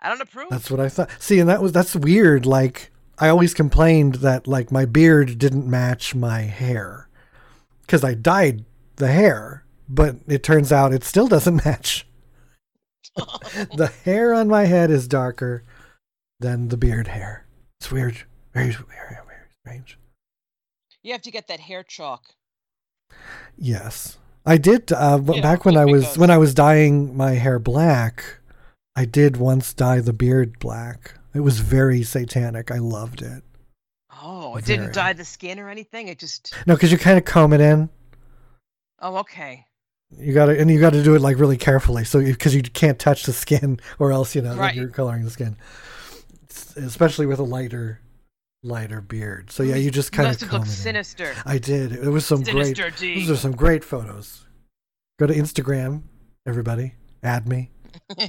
[0.00, 0.50] I don't approve.
[0.50, 1.10] That's what I thought.
[1.18, 2.44] See, and that was that's weird.
[2.46, 7.08] Like I always complained that like my beard didn't match my hair
[7.82, 8.64] because I dyed
[8.96, 12.06] the hair, but it turns out it still doesn't match.
[13.16, 15.62] the hair on my head is darker
[16.40, 17.46] than the beard hair.
[17.80, 18.24] It's weird.
[18.52, 19.98] Very, very, very strange.
[21.04, 22.34] You have to get that hair chalk.
[23.56, 24.18] Yes.
[24.44, 26.18] I did uh, Yeah, back when I was because.
[26.18, 28.38] when I was dyeing my hair black.
[28.96, 31.14] I did once dye the beard black.
[31.34, 32.70] It was very satanic.
[32.70, 33.42] I loved it.
[34.22, 34.78] Oh, it Very.
[34.78, 36.08] didn't dye the skin or anything.
[36.08, 36.54] It just.
[36.66, 37.90] No, because you kind of comb it in.
[39.00, 39.66] Oh, okay.
[40.16, 42.62] You got to and you got to do it like really carefully, so because you,
[42.62, 44.74] can't touch the skin, or else you know Right.
[44.74, 45.56] you're coloring the skin,
[46.76, 48.00] especially with a lighter,
[48.64, 49.50] lighter beard.
[49.50, 51.34] So yeah, you just kind Must of looked sinister.
[51.44, 51.92] I did.
[51.92, 52.76] It was some great.
[52.76, 53.20] Sinister D.
[53.20, 54.46] Those are some great photos.
[55.18, 56.02] Go to Instagram,
[56.46, 56.94] everybody.
[57.22, 57.70] Add me.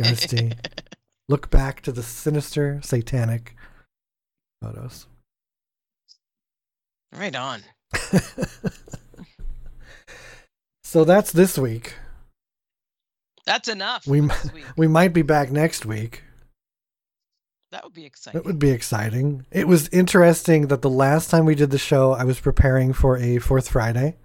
[1.27, 3.55] Look back to the sinister, satanic
[4.61, 5.07] photos.
[7.11, 7.63] right on.
[10.83, 11.95] so that's this week.
[13.45, 14.05] That's enough.
[14.05, 14.27] We.
[14.77, 16.23] We might be back next week.
[17.75, 18.39] That would be exciting.
[18.39, 19.45] That would be exciting.
[19.51, 23.17] It was interesting that the last time we did the show, I was preparing for
[23.17, 24.15] a Fourth Friday.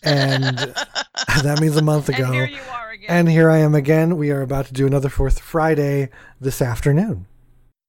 [0.00, 0.44] And
[1.42, 2.26] that means a month ago.
[2.26, 3.10] And here you are again.
[3.10, 4.16] And here I am again.
[4.16, 6.10] We are about to do another Fourth Friday
[6.40, 7.26] this afternoon.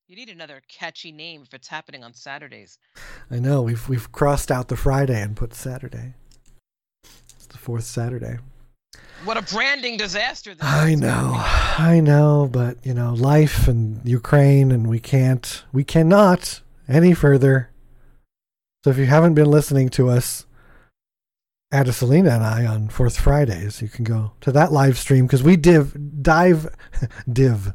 [0.07, 2.79] you need another catchy name if it's happening on Saturdays.
[3.29, 6.15] I know we've we've crossed out the Friday and put Saturday.
[7.03, 8.39] It's the fourth Saturday.
[9.23, 14.71] What a branding disaster this I know, I know, but you know, life and Ukraine,
[14.71, 17.71] and we can't, we cannot any further.
[18.83, 20.45] So if you haven't been listening to us,
[21.73, 25.55] Adesalina and I on Fourth Fridays, you can go to that live stream because we
[25.57, 26.67] div dive
[27.31, 27.73] div.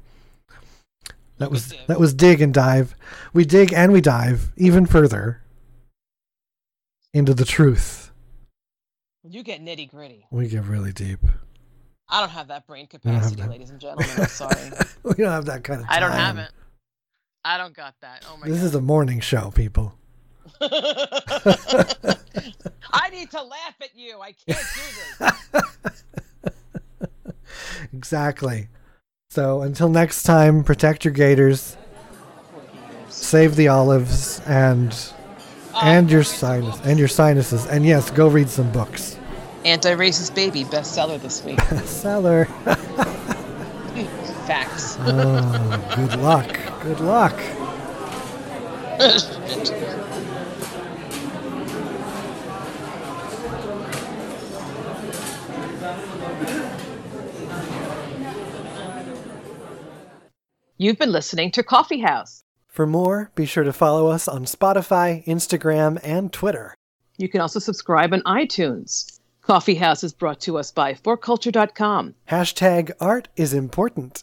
[1.39, 2.95] That was that was dig and dive.
[3.33, 5.43] We dig and we dive even further
[7.13, 8.10] into the truth.
[9.31, 10.27] You get nitty gritty.
[10.33, 11.21] We get really deep.
[12.09, 13.49] I don't have that brain capacity, that.
[13.49, 14.09] ladies and gentlemen.
[14.19, 14.73] I'm sorry.
[15.05, 15.87] we don't have that kind of.
[15.87, 15.97] Time.
[15.97, 16.51] I don't have it.
[17.45, 18.27] I don't got that.
[18.29, 18.67] Oh my This god.
[18.67, 19.95] is a morning show, people.
[20.61, 22.17] I
[23.13, 24.19] need to laugh at you.
[24.21, 24.81] I can't do
[25.21, 26.05] this.
[27.93, 28.67] Exactly.
[29.31, 31.77] So until next time, protect your gators,
[33.09, 34.93] save the olives, and
[35.73, 39.20] oh, and your sinus and your sinuses, and yes, go read some books.
[39.65, 41.59] Anti-racist baby bestseller this week.
[41.59, 42.47] Bestseller.
[44.47, 44.97] Facts.
[45.03, 46.59] Oh, good luck.
[46.83, 47.39] Good luck.
[60.77, 62.43] You've been listening to Coffee House.
[62.69, 66.75] For more, be sure to follow us on Spotify, Instagram, and Twitter.
[67.19, 69.20] You can also subscribe on iTunes.
[69.43, 72.15] Coffee House is brought to us by forculture.com.
[72.31, 74.23] Hashtag art is important